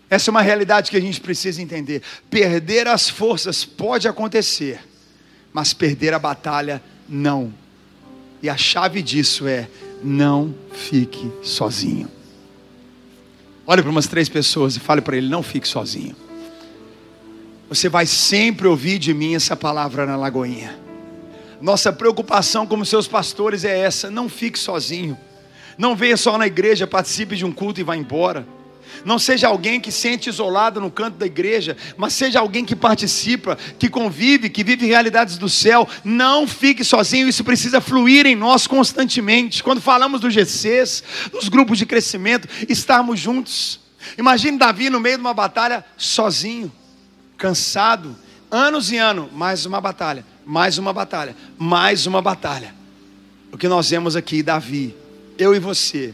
Essa 0.10 0.29
é 0.29 0.31
uma 0.31 0.41
realidade 0.41 0.91
que 0.91 0.97
a 0.97 0.99
gente 0.99 1.21
precisa 1.21 1.62
entender. 1.62 2.01
Perder 2.29 2.89
as 2.89 3.08
forças 3.10 3.63
pode 3.63 4.10
acontecer, 4.10 4.81
mas 5.53 5.73
perder 5.73 6.13
a 6.13 6.19
batalha 6.19 6.84
não. 7.08 7.53
E 8.43 8.49
a 8.49 8.58
chave 8.58 9.01
disso 9.01 9.47
é: 9.47 9.69
não 10.03 10.53
fique 10.73 11.31
sozinho. 11.41 12.12
Olhe 13.65 13.81
para 13.81 13.91
umas 13.91 14.08
três 14.08 14.27
pessoas 14.27 14.75
e 14.75 14.81
fale 14.81 14.99
para 14.99 15.15
ele: 15.15 15.29
não 15.29 15.41
fique 15.41 15.65
sozinho. 15.65 16.13
Você 17.69 17.88
vai 17.88 18.05
sempre 18.05 18.67
ouvir 18.67 18.99
de 18.99 19.13
mim 19.13 19.34
essa 19.34 19.55
palavra 19.55 20.05
na 20.05 20.17
Lagoinha. 20.17 20.84
Nossa 21.65 21.91
preocupação 21.91 22.67
como 22.67 22.86
seus 22.86 23.08
pastores 23.08 23.65
é 23.65 23.75
essa: 23.75 24.12
não 24.12 24.30
fique 24.30 24.60
sozinho. 24.60 25.17
Não 25.80 25.95
venha 25.95 26.15
só 26.15 26.38
na 26.38 26.45
igreja, 26.45 26.86
participe 26.86 27.36
de 27.36 27.43
um 27.43 27.51
culto 27.51 27.80
e 27.80 27.84
vá 27.84 27.97
embora. 27.97 28.47
Não 29.04 29.17
seja 29.17 29.47
alguém 29.47 29.82
que 29.82 29.91
sente 29.91 30.30
isolado 30.30 30.80
no 30.80 30.91
canto 30.91 31.17
da 31.17 31.25
igreja, 31.25 31.75
mas 31.97 32.13
seja 32.13 32.39
alguém 32.39 32.63
que 32.63 32.75
participa, 32.75 33.58
que 33.80 33.89
convive, 33.89 34.47
que 34.47 34.63
vive 34.63 34.86
realidades 34.86 35.39
do 35.39 35.49
céu. 35.49 35.89
Não 36.04 36.47
fique 36.47 36.84
sozinho, 36.84 37.28
isso 37.28 37.43
precisa 37.43 37.82
fluir 37.82 38.28
em 38.28 38.36
nós 38.36 38.67
constantemente. 38.67 39.63
Quando 39.63 39.82
falamos 39.82 40.21
do 40.21 40.30
GCs, 40.30 41.04
dos 41.32 41.49
grupos 41.49 41.80
de 41.80 41.88
crescimento, 41.88 42.47
estarmos 42.69 43.19
juntos. 43.19 43.80
Imagine 44.19 44.60
Davi 44.60 44.91
no 44.91 44.99
meio 44.99 45.17
de 45.17 45.21
uma 45.21 45.34
batalha 45.34 45.84
sozinho, 45.97 46.71
cansado, 47.39 48.15
anos 48.49 48.91
e 48.91 48.97
anos, 48.97 49.31
mais 49.31 49.65
uma 49.65 49.79
batalha 49.81 50.25
mais 50.45 50.77
uma 50.77 50.93
batalha, 50.93 51.36
mais 51.58 52.05
uma 52.05 52.21
batalha. 52.21 52.73
O 53.51 53.58
que 53.58 53.67
nós 53.67 53.89
vemos 53.89 54.15
aqui, 54.15 54.43
Davi, 54.43 54.95
eu 55.38 55.55
e 55.55 55.60
você, 55.60 56.13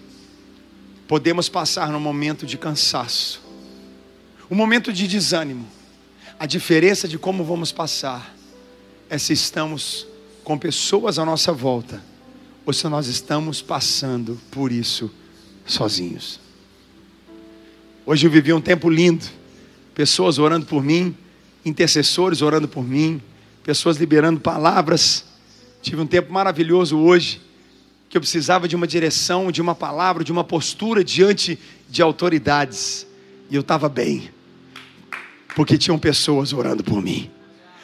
podemos 1.08 1.50
passar 1.50 1.90
num 1.90 2.00
momento 2.00 2.46
de 2.46 2.58
cansaço, 2.58 3.42
um 4.50 4.56
momento 4.56 4.94
de 4.94 5.08
desânimo. 5.08 5.68
A 6.40 6.46
diferença 6.46 7.08
de 7.08 7.20
como 7.20 7.44
vamos 7.44 7.72
passar 7.72 8.34
é 9.10 9.18
se 9.18 9.34
estamos 9.34 10.08
com 10.44 10.58
pessoas 10.58 11.20
à 11.20 11.26
nossa 11.26 11.52
volta 11.52 12.02
ou 12.66 12.74
se 12.74 12.88
nós 12.88 13.08
estamos 13.08 13.62
passando 13.62 14.40
por 14.50 14.72
isso 14.72 15.12
sozinhos. 15.66 16.40
Hoje 18.06 18.26
eu 18.26 18.32
vivi 18.32 18.52
um 18.52 18.62
tempo 18.62 18.90
lindo, 18.90 19.26
pessoas 19.94 20.40
orando 20.40 20.66
por 20.66 20.84
mim, 20.84 21.16
intercessores 21.66 22.42
orando 22.42 22.68
por 22.68 22.84
mim, 22.84 23.22
pessoas 23.64 23.98
liberando 23.98 24.40
palavras. 24.40 25.26
Tive 25.82 26.02
um 26.02 26.08
tempo 26.08 26.32
maravilhoso 26.32 26.98
hoje, 26.98 27.42
que 28.10 28.18
eu 28.18 28.22
precisava 28.22 28.68
de 28.68 28.76
uma 28.76 28.88
direção, 28.88 29.52
de 29.52 29.62
uma 29.62 29.74
palavra, 29.74 30.24
de 30.24 30.32
uma 30.32 30.44
postura 30.44 31.04
diante 31.04 31.58
de 31.90 32.02
autoridades. 32.02 33.08
E 33.50 33.56
eu 33.56 33.62
estava 33.62 33.90
bem, 33.90 34.30
porque 35.56 35.78
tinham 35.78 35.98
pessoas 35.98 36.54
orando 36.54 36.84
por 36.84 37.02
mim. 37.02 37.30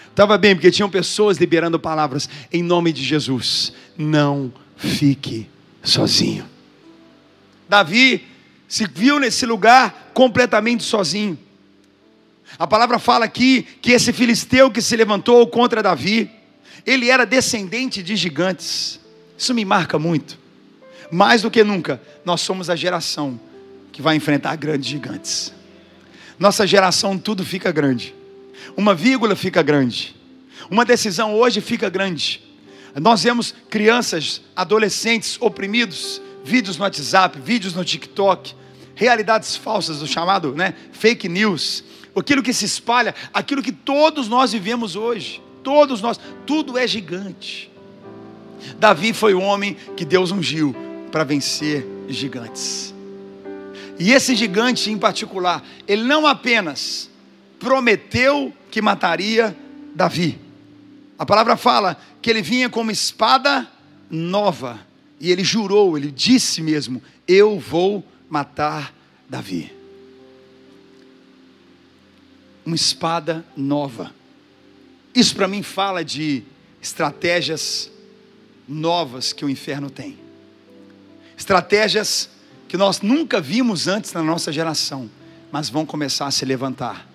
Estava 0.09 0.37
bem, 0.37 0.55
porque 0.55 0.71
tinham 0.71 0.89
pessoas 0.89 1.37
liberando 1.37 1.79
palavras 1.79 2.27
em 2.51 2.63
nome 2.63 2.91
de 2.91 3.03
Jesus. 3.03 3.71
Não 3.97 4.51
fique 4.75 5.47
sozinho. 5.83 6.43
Davi 7.69 8.25
se 8.67 8.87
viu 8.87 9.19
nesse 9.19 9.45
lugar 9.45 10.11
completamente 10.13 10.83
sozinho. 10.83 11.37
A 12.57 12.65
palavra 12.65 12.99
fala 12.99 13.25
aqui 13.25 13.63
que 13.81 13.91
esse 13.91 14.13
filisteu 14.13 14.71
que 14.71 14.81
se 14.81 14.95
levantou 14.95 15.45
contra 15.47 15.83
Davi, 15.83 16.29
ele 16.85 17.09
era 17.09 17.25
descendente 17.25 18.01
de 18.01 18.15
gigantes. 18.15 18.99
Isso 19.37 19.53
me 19.53 19.65
marca 19.65 19.99
muito. 19.99 20.39
Mais 21.11 21.41
do 21.41 21.51
que 21.51 21.63
nunca, 21.63 22.01
nós 22.23 22.41
somos 22.41 22.69
a 22.69 22.75
geração 22.75 23.39
que 23.91 24.01
vai 24.01 24.15
enfrentar 24.15 24.55
grandes 24.55 24.89
gigantes. 24.89 25.53
Nossa 26.39 26.67
geração 26.67 27.17
tudo 27.17 27.43
fica 27.43 27.71
grande. 27.71 28.13
Uma 28.75 28.93
vírgula 28.93 29.35
fica 29.35 29.61
grande. 29.61 30.15
Uma 30.69 30.85
decisão 30.85 31.33
hoje 31.33 31.61
fica 31.61 31.89
grande. 31.89 32.41
Nós 32.95 33.23
vemos 33.23 33.53
crianças, 33.69 34.41
adolescentes 34.55 35.37
oprimidos, 35.39 36.21
vídeos 36.43 36.77
no 36.77 36.83
WhatsApp, 36.83 37.39
vídeos 37.39 37.73
no 37.73 37.85
TikTok, 37.85 38.55
realidades 38.95 39.55
falsas, 39.55 39.99
do 39.99 40.07
chamado 40.07 40.53
né, 40.53 40.73
fake 40.91 41.29
news, 41.29 41.83
aquilo 42.19 42.41
que 42.41 42.53
se 42.53 42.65
espalha, 42.65 43.13
aquilo 43.33 43.61
que 43.61 43.71
todos 43.71 44.27
nós 44.27 44.51
vivemos 44.51 44.95
hoje. 44.95 45.41
Todos 45.63 46.01
nós, 46.01 46.19
tudo 46.45 46.77
é 46.77 46.87
gigante. 46.87 47.69
Davi 48.79 49.13
foi 49.13 49.33
o 49.33 49.41
homem 49.41 49.75
que 49.95 50.05
Deus 50.05 50.31
ungiu 50.31 50.75
para 51.11 51.23
vencer 51.23 51.85
gigantes. 52.07 52.93
E 53.99 54.11
esse 54.11 54.35
gigante 54.35 54.91
em 54.91 54.97
particular, 54.97 55.63
ele 55.87 56.03
não 56.03 56.25
apenas 56.25 57.09
prometeu 57.59 58.53
que 58.71 58.81
mataria 58.81 59.55
Davi. 59.93 60.39
A 61.17 61.25
palavra 61.25 61.57
fala 61.57 61.97
que 62.21 62.29
ele 62.29 62.41
vinha 62.41 62.69
com 62.69 62.81
uma 62.81 62.91
espada 62.91 63.67
nova. 64.09 64.79
E 65.19 65.31
ele 65.31 65.43
jurou, 65.43 65.97
ele 65.97 66.11
disse 66.11 66.61
mesmo: 66.61 67.01
Eu 67.27 67.59
vou 67.59 68.05
matar 68.29 68.93
Davi 69.27 69.76
uma 72.67 72.75
espada 72.75 73.45
nova. 73.55 74.11
Isso 75.15 75.33
para 75.33 75.47
mim 75.47 75.63
fala 75.63 76.03
de 76.03 76.43
estratégias 76.81 77.89
novas 78.67 79.31
que 79.31 79.45
o 79.45 79.49
inferno 79.49 79.89
tem. 79.89 80.17
Estratégias 81.37 82.29
que 82.67 82.75
nós 82.75 82.99
nunca 82.99 83.39
vimos 83.39 83.87
antes 83.87 84.11
na 84.11 84.21
nossa 84.21 84.51
geração, 84.51 85.09
mas 85.49 85.69
vão 85.69 85.85
começar 85.85 86.27
a 86.27 86.31
se 86.31 86.43
levantar, 86.43 87.07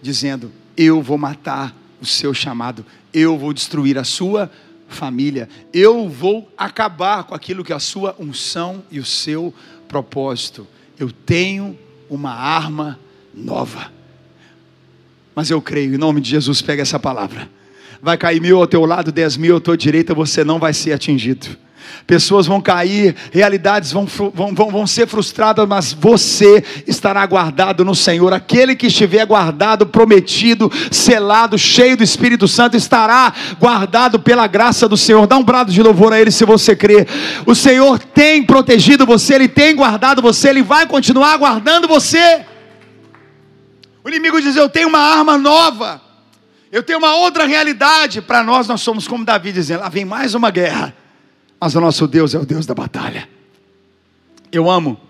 dizendo: 0.00 0.50
Eu 0.74 1.02
vou 1.02 1.18
matar 1.18 1.76
o 2.00 2.06
seu 2.06 2.32
chamado, 2.32 2.82
eu 3.12 3.36
vou 3.36 3.52
destruir 3.52 3.98
a 3.98 4.04
sua 4.04 4.50
família, 4.88 5.50
eu 5.70 6.08
vou 6.08 6.50
acabar 6.56 7.24
com 7.24 7.34
aquilo 7.34 7.62
que 7.62 7.74
é 7.74 7.76
a 7.76 7.78
sua 7.78 8.16
unção 8.18 8.82
e 8.90 8.98
o 8.98 9.04
seu 9.04 9.52
propósito. 9.86 10.66
Eu 10.98 11.12
tenho 11.12 11.78
uma 12.08 12.32
arma 12.32 12.98
nova. 13.34 14.00
Mas 15.34 15.50
eu 15.50 15.60
creio, 15.60 15.94
em 15.94 15.98
nome 15.98 16.20
de 16.20 16.30
Jesus, 16.30 16.60
pega 16.60 16.82
essa 16.82 16.98
palavra. 16.98 17.48
Vai 18.02 18.16
cair 18.16 18.40
mil 18.40 18.58
ao 18.58 18.66
teu 18.66 18.84
lado, 18.84 19.12
dez 19.12 19.36
mil 19.36 19.56
à 19.56 19.60
tua 19.60 19.76
direita, 19.76 20.12
você 20.12 20.44
não 20.44 20.58
vai 20.58 20.72
ser 20.72 20.92
atingido. 20.92 21.46
Pessoas 22.06 22.46
vão 22.46 22.60
cair, 22.60 23.14
realidades 23.30 23.92
vão, 23.92 24.06
vão, 24.06 24.54
vão, 24.54 24.70
vão 24.70 24.86
ser 24.86 25.06
frustradas, 25.06 25.66
mas 25.68 25.92
você 25.92 26.62
estará 26.86 27.24
guardado 27.26 27.84
no 27.84 27.94
Senhor. 27.94 28.32
Aquele 28.32 28.74
que 28.74 28.88
estiver 28.88 29.24
guardado, 29.24 29.86
prometido, 29.86 30.70
selado, 30.90 31.56
cheio 31.56 31.96
do 31.96 32.02
Espírito 32.02 32.48
Santo, 32.48 32.76
estará 32.76 33.32
guardado 33.58 34.18
pela 34.18 34.46
graça 34.46 34.88
do 34.88 34.96
Senhor. 34.96 35.26
Dá 35.26 35.36
um 35.36 35.44
brado 35.44 35.72
de 35.72 35.82
louvor 35.82 36.12
a 36.12 36.20
Ele 36.20 36.30
se 36.30 36.44
você 36.44 36.74
crê. 36.74 37.06
O 37.46 37.54
Senhor 37.54 37.98
tem 37.98 38.42
protegido 38.42 39.06
você, 39.06 39.34
Ele 39.34 39.48
tem 39.48 39.76
guardado 39.76 40.20
você, 40.20 40.48
Ele 40.48 40.62
vai 40.62 40.86
continuar 40.86 41.36
guardando 41.36 41.86
você. 41.86 42.44
O 44.04 44.08
inimigo 44.08 44.40
diz: 44.40 44.56
Eu 44.56 44.68
tenho 44.68 44.88
uma 44.88 44.98
arma 44.98 45.38
nova, 45.38 46.00
eu 46.70 46.82
tenho 46.82 46.98
uma 46.98 47.14
outra 47.16 47.46
realidade. 47.46 48.20
Para 48.20 48.42
nós, 48.42 48.66
nós 48.66 48.80
somos 48.80 49.06
como 49.06 49.24
Davi 49.24 49.52
dizendo: 49.52 49.80
Lá 49.80 49.88
vem 49.88 50.04
mais 50.04 50.34
uma 50.34 50.50
guerra, 50.50 50.94
mas 51.60 51.74
o 51.74 51.80
nosso 51.80 52.06
Deus 52.06 52.34
é 52.34 52.38
o 52.38 52.46
Deus 52.46 52.66
da 52.66 52.74
batalha. 52.74 53.28
Eu 54.50 54.70
amo, 54.70 55.00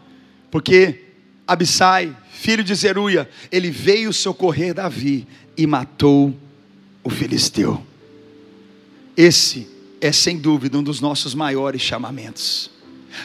porque 0.51 1.03
Abissai, 1.47 2.17
filho 2.31 2.63
de 2.63 2.75
Zeruia, 2.75 3.29
ele 3.51 3.71
veio 3.71 4.13
socorrer 4.13 4.75
Davi 4.75 5.27
e 5.57 5.67
matou 5.67 6.35
o 7.03 7.11
filisteu. 7.11 7.85
Esse 9.17 9.69
é 10.01 10.11
sem 10.13 10.39
dúvida 10.39 10.79
um 10.79 10.83
dos 10.83 11.01
nossos 11.01 11.35
maiores 11.35 11.83
chamamentos. 11.83 12.71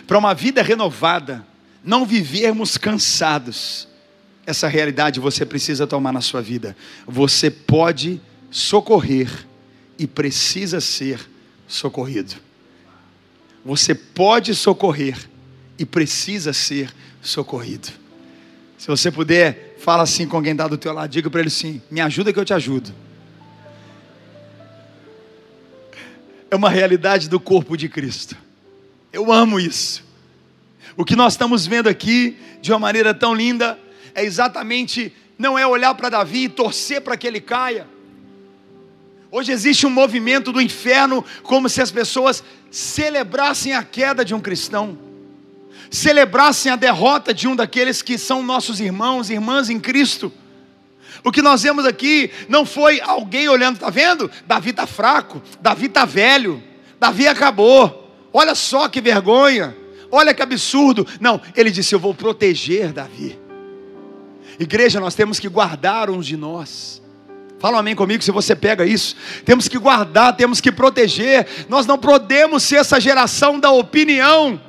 Para 0.06 0.18
uma 0.18 0.34
vida 0.34 0.62
renovada, 0.62 1.46
não 1.84 2.06
vivermos 2.06 2.78
cansados, 2.78 3.88
essa 4.48 4.70
realidade 4.70 5.20
você 5.20 5.46
precisa 5.46 5.86
tomar 5.86 6.14
na 6.14 6.22
sua 6.22 6.42
vida. 6.42 6.74
Você 7.06 7.52
pode 7.52 8.22
socorrer 8.50 9.30
e 10.00 10.08
precisa 10.08 10.80
ser 10.80 11.20
socorrido. 11.68 12.36
você 13.66 13.94
pode 13.94 14.56
socorrer 14.56 15.18
e 15.78 15.86
precisa 15.86 16.54
ser 16.54 16.90
socorrido. 17.22 17.90
Se 18.78 18.88
você 18.88 19.12
puder, 19.12 19.76
fala 19.80 20.04
assim 20.04 20.26
com 20.26 20.42
quem 20.42 20.54
está 20.54 20.66
do 20.66 20.78
teu 20.78 20.94
lado, 20.94 21.12
diga 21.12 21.30
para 21.30 21.42
ele 21.42 21.50
assim: 21.50 21.82
me 21.92 22.00
ajuda 22.00 22.32
que 22.32 22.40
eu 22.40 22.46
te 22.46 22.54
ajudo. 22.54 22.94
É 26.50 26.56
uma 26.56 26.70
realidade 26.70 27.28
do 27.28 27.38
corpo 27.38 27.76
de 27.76 27.90
Cristo. 27.90 28.38
Eu 29.12 29.34
amo 29.34 29.60
isso. 29.60 30.06
O 30.96 31.04
que 31.04 31.18
nós 31.18 31.34
estamos 31.34 31.68
vendo 31.68 31.90
aqui, 31.90 32.38
de 32.62 32.72
uma 32.72 32.80
maneira 32.80 33.14
tão 33.14 33.36
linda, 33.36 33.78
é 34.18 34.24
exatamente 34.26 35.14
não 35.38 35.60
é 35.60 35.68
olhar 35.68 35.94
para 35.94 36.10
Davi 36.10 36.46
e 36.46 36.50
torcer 36.50 37.02
para 37.02 37.16
que 37.16 37.28
ele 37.28 37.40
caia. 37.40 37.88
Hoje 39.30 39.52
existe 39.52 39.86
um 39.86 39.92
movimento 39.92 40.52
do 40.52 40.60
inferno 40.60 41.24
como 41.44 41.70
se 41.70 41.80
as 41.80 41.92
pessoas 41.92 42.44
celebrassem 42.72 43.76
a 43.76 43.84
queda 43.84 44.26
de 44.26 44.34
um 44.34 44.40
cristão, 44.40 44.98
celebrassem 45.92 46.72
a 46.72 46.76
derrota 46.76 47.32
de 47.32 47.48
um 47.48 47.56
daqueles 47.56 48.02
que 48.02 48.18
são 48.18 48.42
nossos 48.42 48.80
irmãos, 48.80 49.30
irmãs 49.30 49.70
em 49.70 49.80
Cristo. 49.80 50.34
O 51.24 51.32
que 51.32 51.44
nós 51.44 51.62
vemos 51.62 51.86
aqui 51.86 52.32
não 52.50 52.66
foi 52.66 53.00
alguém 53.00 53.48
olhando, 53.48 53.76
está 53.76 53.92
vendo? 53.92 54.32
Davi 54.48 54.72
está 54.72 54.88
fraco, 54.88 55.44
Davi 55.62 55.86
está 55.86 56.06
velho, 56.06 56.64
Davi 57.00 57.28
acabou. 57.28 58.12
Olha 58.34 58.56
só 58.56 58.90
que 58.90 59.00
vergonha, 59.00 59.78
olha 60.12 60.34
que 60.34 60.42
absurdo. 60.42 61.06
Não, 61.20 61.40
ele 61.56 61.70
disse: 61.70 61.94
Eu 61.94 62.00
vou 62.00 62.16
proteger 62.16 62.92
Davi. 62.92 63.47
Igreja, 64.60 65.00
nós 65.00 65.16
temos 65.16 65.40
que 65.40 65.48
guardar 65.48 66.10
uns 66.10 66.26
de 66.26 66.36
nós. 66.36 67.02
Fala 67.60 67.78
um 67.78 67.80
amém 67.80 67.96
comigo 67.96 68.24
se 68.24 68.32
você 68.32 68.56
pega 68.56 68.86
isso. 68.86 69.16
Temos 69.44 69.68
que 69.68 69.78
guardar, 69.78 70.36
temos 70.36 70.62
que 70.62 70.72
proteger. 70.72 71.48
Nós 71.68 71.86
não 71.86 71.98
podemos 71.98 72.64
ser 72.64 72.78
essa 72.78 73.00
geração 73.00 73.60
da 73.60 73.72
opinião, 73.72 74.62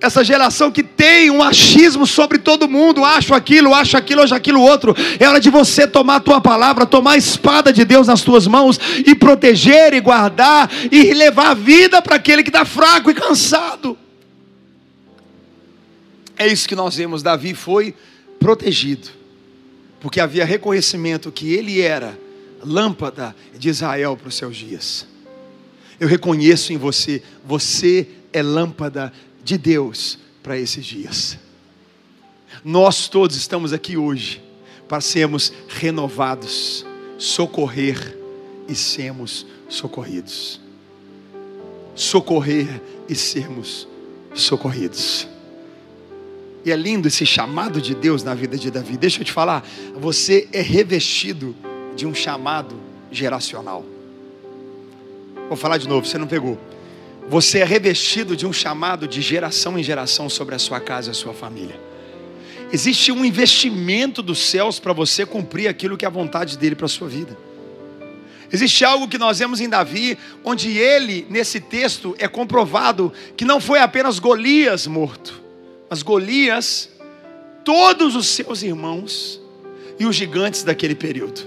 essa 0.00 0.24
geração 0.24 0.70
que 0.70 0.82
tem 0.82 1.30
um 1.30 1.42
achismo 1.42 2.06
sobre 2.06 2.38
todo 2.38 2.68
mundo, 2.68 3.04
acho 3.04 3.34
aquilo, 3.34 3.72
acho 3.72 3.96
aquilo, 3.96 4.22
acho 4.22 4.34
aquilo 4.34 4.60
outro. 4.60 4.96
É 5.20 5.28
hora 5.28 5.38
de 5.38 5.48
você 5.48 5.86
tomar 5.86 6.16
a 6.16 6.20
tua 6.20 6.40
palavra, 6.40 6.84
tomar 6.84 7.12
a 7.12 7.16
espada 7.16 7.72
de 7.72 7.84
Deus 7.84 8.08
nas 8.08 8.22
tuas 8.22 8.46
mãos 8.46 8.80
e 9.06 9.14
proteger 9.14 9.94
e 9.94 10.00
guardar 10.00 10.70
e 10.90 11.14
levar 11.14 11.50
a 11.50 11.54
vida 11.54 12.02
para 12.02 12.16
aquele 12.16 12.42
que 12.42 12.48
está 12.48 12.64
fraco 12.64 13.10
e 13.10 13.14
cansado. 13.14 13.96
É 16.36 16.48
isso 16.48 16.66
que 16.66 16.74
nós 16.74 16.96
vemos. 16.96 17.22
Davi 17.22 17.54
foi 17.54 17.94
protegido, 18.40 19.08
porque 20.02 20.20
havia 20.20 20.44
reconhecimento 20.44 21.30
que 21.30 21.54
ele 21.54 21.80
era 21.80 22.18
lâmpada 22.64 23.36
de 23.56 23.68
Israel 23.68 24.16
para 24.16 24.28
os 24.28 24.34
seus 24.34 24.56
dias. 24.56 25.06
Eu 26.00 26.08
reconheço 26.08 26.72
em 26.72 26.76
você, 26.76 27.22
você 27.46 28.08
é 28.32 28.42
lâmpada 28.42 29.12
de 29.44 29.56
Deus 29.56 30.18
para 30.42 30.58
esses 30.58 30.84
dias. 30.84 31.38
Nós 32.64 33.08
todos 33.08 33.36
estamos 33.36 33.72
aqui 33.72 33.96
hoje 33.96 34.42
para 34.88 35.00
sermos 35.00 35.52
renovados, 35.68 36.84
socorrer 37.16 38.18
e 38.68 38.74
sermos 38.74 39.46
socorridos. 39.68 40.60
Socorrer 41.94 42.82
e 43.08 43.14
sermos 43.14 43.86
socorridos. 44.34 45.28
E 46.64 46.70
é 46.70 46.76
lindo 46.76 47.08
esse 47.08 47.26
chamado 47.26 47.80
de 47.80 47.94
Deus 47.94 48.22
na 48.22 48.34
vida 48.34 48.56
de 48.56 48.70
Davi. 48.70 48.96
Deixa 48.96 49.20
eu 49.20 49.24
te 49.24 49.32
falar, 49.32 49.66
você 49.96 50.48
é 50.52 50.60
revestido 50.60 51.56
de 51.96 52.06
um 52.06 52.14
chamado 52.14 52.76
geracional. 53.10 53.84
Vou 55.48 55.56
falar 55.56 55.78
de 55.78 55.88
novo, 55.88 56.06
você 56.06 56.16
não 56.18 56.26
pegou. 56.26 56.58
Você 57.28 57.58
é 57.58 57.64
revestido 57.64 58.36
de 58.36 58.46
um 58.46 58.52
chamado 58.52 59.06
de 59.06 59.20
geração 59.20 59.78
em 59.78 59.82
geração 59.82 60.28
sobre 60.28 60.54
a 60.54 60.58
sua 60.58 60.80
casa 60.80 61.08
e 61.08 61.12
a 61.12 61.14
sua 61.14 61.34
família. 61.34 61.78
Existe 62.72 63.12
um 63.12 63.24
investimento 63.24 64.22
dos 64.22 64.38
céus 64.38 64.80
para 64.80 64.92
você 64.92 65.26
cumprir 65.26 65.68
aquilo 65.68 65.96
que 65.96 66.04
é 66.04 66.08
a 66.08 66.10
vontade 66.10 66.56
dele 66.56 66.74
para 66.74 66.86
a 66.86 66.88
sua 66.88 67.08
vida. 67.08 67.36
Existe 68.50 68.84
algo 68.84 69.08
que 69.08 69.18
nós 69.18 69.38
vemos 69.38 69.60
em 69.60 69.68
Davi, 69.68 70.18
onde 70.44 70.76
ele, 70.76 71.26
nesse 71.28 71.60
texto, 71.60 72.14
é 72.18 72.28
comprovado 72.28 73.12
que 73.36 73.44
não 73.44 73.60
foi 73.60 73.78
apenas 73.78 74.18
Golias 74.18 74.86
morto, 74.86 75.41
mas 75.92 76.02
Golias, 76.02 76.88
todos 77.62 78.16
os 78.16 78.26
seus 78.26 78.62
irmãos 78.62 79.38
e 79.98 80.06
os 80.06 80.16
gigantes 80.16 80.62
daquele 80.62 80.94
período. 80.94 81.42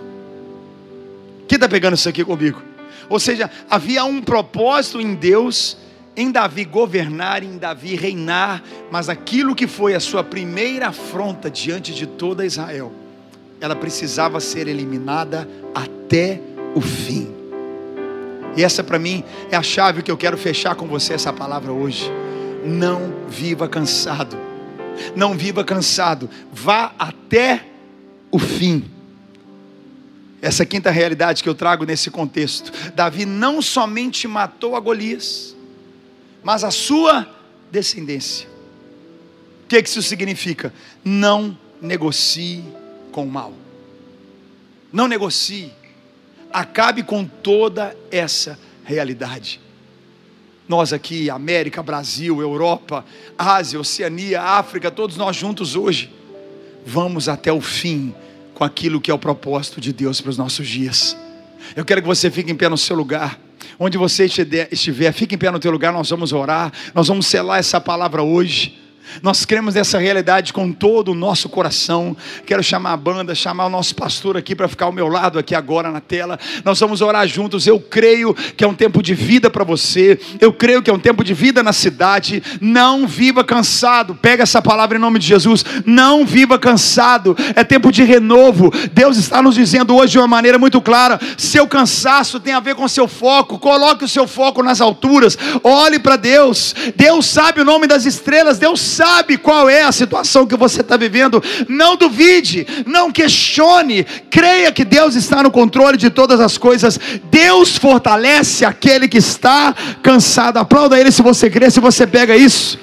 Quem 1.48 1.56
está 1.56 1.68
pegando 1.68 1.96
isso 1.96 2.08
aqui 2.08 2.24
comigo? 2.24 2.62
Ou 3.10 3.20
seja, 3.20 3.50
havia 3.68 4.06
um 4.06 4.22
propósito 4.22 5.02
em 5.02 5.16
Deus, 5.16 5.76
em 6.16 6.32
Davi 6.32 6.64
governar, 6.64 7.42
em 7.42 7.58
Davi 7.58 7.96
reinar, 7.96 8.64
mas 8.92 9.10
aquilo 9.10 9.56
que 9.56 9.66
foi 9.66 9.96
a 9.96 10.00
sua 10.00 10.24
primeira 10.24 10.90
afronta 10.90 11.50
diante 11.50 11.92
de 11.92 12.06
toda 12.06 12.46
Israel, 12.46 12.94
ela 13.60 13.76
precisava 13.76 14.40
ser 14.40 14.68
eliminada 14.68 15.50
até 15.74 16.40
o 16.76 16.82
fim. 16.82 17.34
E 18.56 18.64
essa 18.64 18.84
para 18.84 19.00
mim 19.00 19.24
é 19.50 19.56
a 19.56 19.64
chave 19.64 20.04
que 20.04 20.12
eu 20.12 20.18
quero 20.18 20.38
fechar 20.38 20.76
com 20.76 20.86
você 20.86 21.16
essa 21.16 21.34
palavra 21.34 21.72
hoje. 21.72 22.12
Não 22.66 23.28
viva 23.30 23.68
cansado. 23.68 24.36
Não 25.16 25.38
viva 25.38 25.64
cansado. 25.64 26.30
Vá 26.52 26.94
até 26.98 27.66
o 28.32 28.40
fim. 28.40 28.84
Essa 30.42 30.66
quinta 30.66 30.92
realidade 30.92 31.42
que 31.42 31.50
eu 31.50 31.56
trago 31.56 31.86
nesse 31.86 32.10
contexto. 32.10 32.72
Davi 32.94 33.26
não 33.26 33.62
somente 33.62 34.28
matou 34.28 34.76
a 34.76 34.80
Golias, 34.80 35.56
mas 36.44 36.64
a 36.64 36.72
sua 36.72 37.28
descendência. 37.72 38.48
O 39.64 39.68
que, 39.68 39.82
que 39.82 39.90
isso 39.90 40.02
significa? 40.02 40.74
Não 41.04 41.58
negocie 41.82 42.64
com 43.12 43.24
o 43.24 43.30
mal. 43.30 43.54
Não 44.94 45.08
negocie. 45.08 45.72
Acabe 46.54 47.04
com 47.04 47.26
toda 47.26 47.98
essa 48.12 48.60
realidade. 48.84 49.60
Nós 50.68 50.92
aqui, 50.92 51.30
América, 51.30 51.84
Brasil, 51.84 52.42
Europa, 52.42 53.06
Ásia, 53.38 53.80
Oceania, 53.80 54.42
África, 54.42 54.90
todos 54.90 55.16
nós 55.16 55.36
juntos 55.36 55.76
hoje, 55.76 56.12
vamos 56.86 57.30
até 57.30 57.52
o 57.52 57.62
fim 57.62 58.14
com 58.54 58.64
aquilo 58.64 59.00
que 59.00 59.12
é 59.12 59.14
o 59.14 59.20
propósito 59.20 59.80
de 59.80 59.94
Deus 59.94 60.22
para 60.22 60.30
os 60.30 60.38
nossos 60.38 60.68
dias. 60.68 61.16
Eu 61.76 61.86
quero 61.86 62.02
que 62.02 62.08
você 62.08 62.32
fique 62.32 62.52
em 62.52 62.56
pé 62.56 62.68
no 62.70 62.78
seu 62.78 62.96
lugar. 62.96 63.40
Onde 63.78 63.98
você 63.98 64.26
estiver, 64.26 65.12
fique 65.12 65.36
em 65.36 65.38
pé 65.38 65.52
no 65.52 65.60
teu 65.60 65.72
lugar, 65.72 65.92
nós 65.92 66.10
vamos 66.10 66.32
orar, 66.32 66.72
nós 66.94 67.08
vamos 67.08 67.28
selar 67.28 67.60
essa 67.60 67.82
palavra 67.82 68.24
hoje. 68.24 68.85
Nós 69.22 69.46
cremos 69.46 69.76
nessa 69.76 69.98
realidade 69.98 70.54
com 70.54 70.72
todo 70.72 71.12
o 71.12 71.16
nosso 71.16 71.50
coração. 71.50 72.16
Quero 72.46 72.64
chamar 72.64 72.94
a 72.94 72.98
banda, 72.98 73.34
chamar 73.34 73.66
o 73.66 73.70
nosso 73.70 73.96
pastor 73.96 74.38
aqui 74.38 74.56
para 74.56 74.68
ficar 74.68 74.86
ao 74.86 74.92
meu 74.92 75.08
lado 75.08 75.40
aqui 75.40 75.56
agora 75.56 75.92
na 75.92 76.02
tela. 76.02 76.40
Nós 76.64 76.80
vamos 76.80 77.02
orar 77.02 77.28
juntos. 77.28 77.66
Eu 77.68 77.80
creio 77.80 78.34
que 78.34 78.64
é 78.64 78.68
um 78.68 78.74
tempo 78.74 79.02
de 79.02 79.14
vida 79.14 79.50
para 79.50 79.64
você. 79.64 80.20
Eu 80.40 80.52
creio 80.52 80.82
que 80.82 80.90
é 80.90 80.94
um 80.94 81.00
tempo 81.00 81.24
de 81.24 81.34
vida 81.34 81.64
na 81.64 81.74
cidade. 81.74 82.44
Não 82.60 83.08
viva 83.08 83.44
cansado. 83.44 84.16
Pega 84.16 84.44
essa 84.44 84.62
palavra 84.62 84.98
em 84.98 85.02
nome 85.02 85.20
de 85.20 85.28
Jesus. 85.28 85.64
Não 85.86 86.26
viva 86.26 86.60
cansado. 86.60 87.36
É 87.56 87.64
tempo 87.64 87.92
de 87.92 88.04
renovo. 88.04 88.72
Deus 88.92 89.18
está 89.18 89.42
nos 89.42 89.56
dizendo 89.56 89.96
hoje 89.96 90.14
de 90.14 90.18
uma 90.18 90.28
maneira 90.28 90.58
muito 90.58 90.82
clara: 90.82 91.20
seu 91.38 91.68
cansaço 91.68 92.40
tem 92.40 92.54
a 92.54 92.60
ver 92.60 92.76
com 92.76 92.88
seu 92.88 93.08
foco. 93.08 93.60
Coloque 93.60 94.06
o 94.06 94.10
seu 94.10 94.28
foco 94.28 94.62
nas 94.62 94.82
alturas. 94.82 95.38
Olhe 95.64 96.00
para 96.00 96.16
Deus. 96.16 96.76
Deus 96.96 97.26
sabe 97.26 97.62
o 97.62 97.66
nome 97.66 97.88
das 97.88 98.06
estrelas. 98.06 98.60
Deus 98.60 98.95
sabe 98.96 99.38
qual 99.38 99.70
é 99.70 99.84
a 99.84 99.92
situação 99.92 100.48
que 100.48 100.56
você 100.56 100.82
está 100.82 100.96
vivendo, 100.96 101.44
não 101.68 101.96
duvide, 101.96 102.66
não 102.86 103.12
questione, 103.12 104.06
creia 104.30 104.72
que 104.72 104.86
Deus 104.86 105.16
está 105.16 105.44
no 105.44 105.52
controle 105.52 105.98
de 105.98 106.10
todas 106.10 106.40
as 106.40 106.58
coisas. 106.58 107.00
Deus 107.30 107.78
fortalece 107.78 108.64
aquele 108.64 109.08
que 109.08 109.18
está 109.18 109.76
cansado. 110.02 110.58
Aplauda 110.58 111.00
Ele 111.00 111.12
se 111.12 111.22
você 111.22 111.50
crê, 111.50 111.70
se 111.70 111.80
você 111.80 112.08
pega 112.08 112.36
isso. 112.36 112.80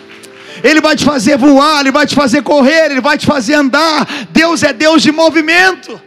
Ele 0.62 0.80
vai 0.80 0.94
te 0.94 1.04
fazer 1.04 1.36
voar, 1.36 1.80
Ele 1.80 1.90
vai 1.90 2.06
te 2.06 2.14
fazer 2.14 2.42
correr, 2.42 2.90
Ele 2.90 3.00
vai 3.00 3.16
te 3.18 3.26
fazer 3.26 3.54
andar. 3.54 4.06
Deus 4.30 4.62
é 4.62 4.72
Deus 4.72 5.02
de 5.02 5.10
movimento. 5.10 6.00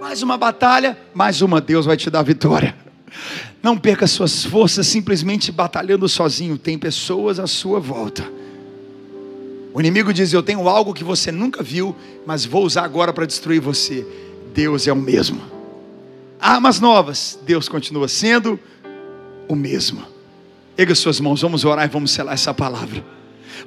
Mais 0.00 0.22
uma 0.22 0.36
batalha, 0.36 0.96
mais 1.12 1.42
uma, 1.42 1.60
Deus 1.60 1.86
vai 1.86 1.96
te 1.96 2.08
dar 2.08 2.22
vitória. 2.22 2.74
Não 3.66 3.76
perca 3.76 4.06
suas 4.06 4.44
forças 4.44 4.86
simplesmente 4.86 5.50
batalhando 5.50 6.08
sozinho, 6.08 6.56
tem 6.56 6.78
pessoas 6.78 7.40
à 7.40 7.48
sua 7.48 7.80
volta. 7.80 8.24
O 9.74 9.80
inimigo 9.80 10.12
diz: 10.12 10.32
Eu 10.32 10.40
tenho 10.40 10.68
algo 10.68 10.94
que 10.94 11.02
você 11.02 11.32
nunca 11.32 11.64
viu, 11.64 11.92
mas 12.24 12.44
vou 12.44 12.64
usar 12.64 12.84
agora 12.84 13.12
para 13.12 13.26
destruir 13.26 13.60
você. 13.60 14.06
Deus 14.54 14.86
é 14.86 14.92
o 14.92 14.96
mesmo. 14.96 15.40
Armas 16.38 16.78
novas, 16.78 17.40
Deus 17.44 17.68
continua 17.68 18.06
sendo 18.06 18.56
o 19.48 19.56
mesmo. 19.56 20.00
Erga 20.78 20.94
suas 20.94 21.18
mãos, 21.18 21.42
vamos 21.42 21.64
orar 21.64 21.86
e 21.86 21.88
vamos 21.88 22.12
selar 22.12 22.34
essa 22.34 22.54
palavra. 22.54 23.04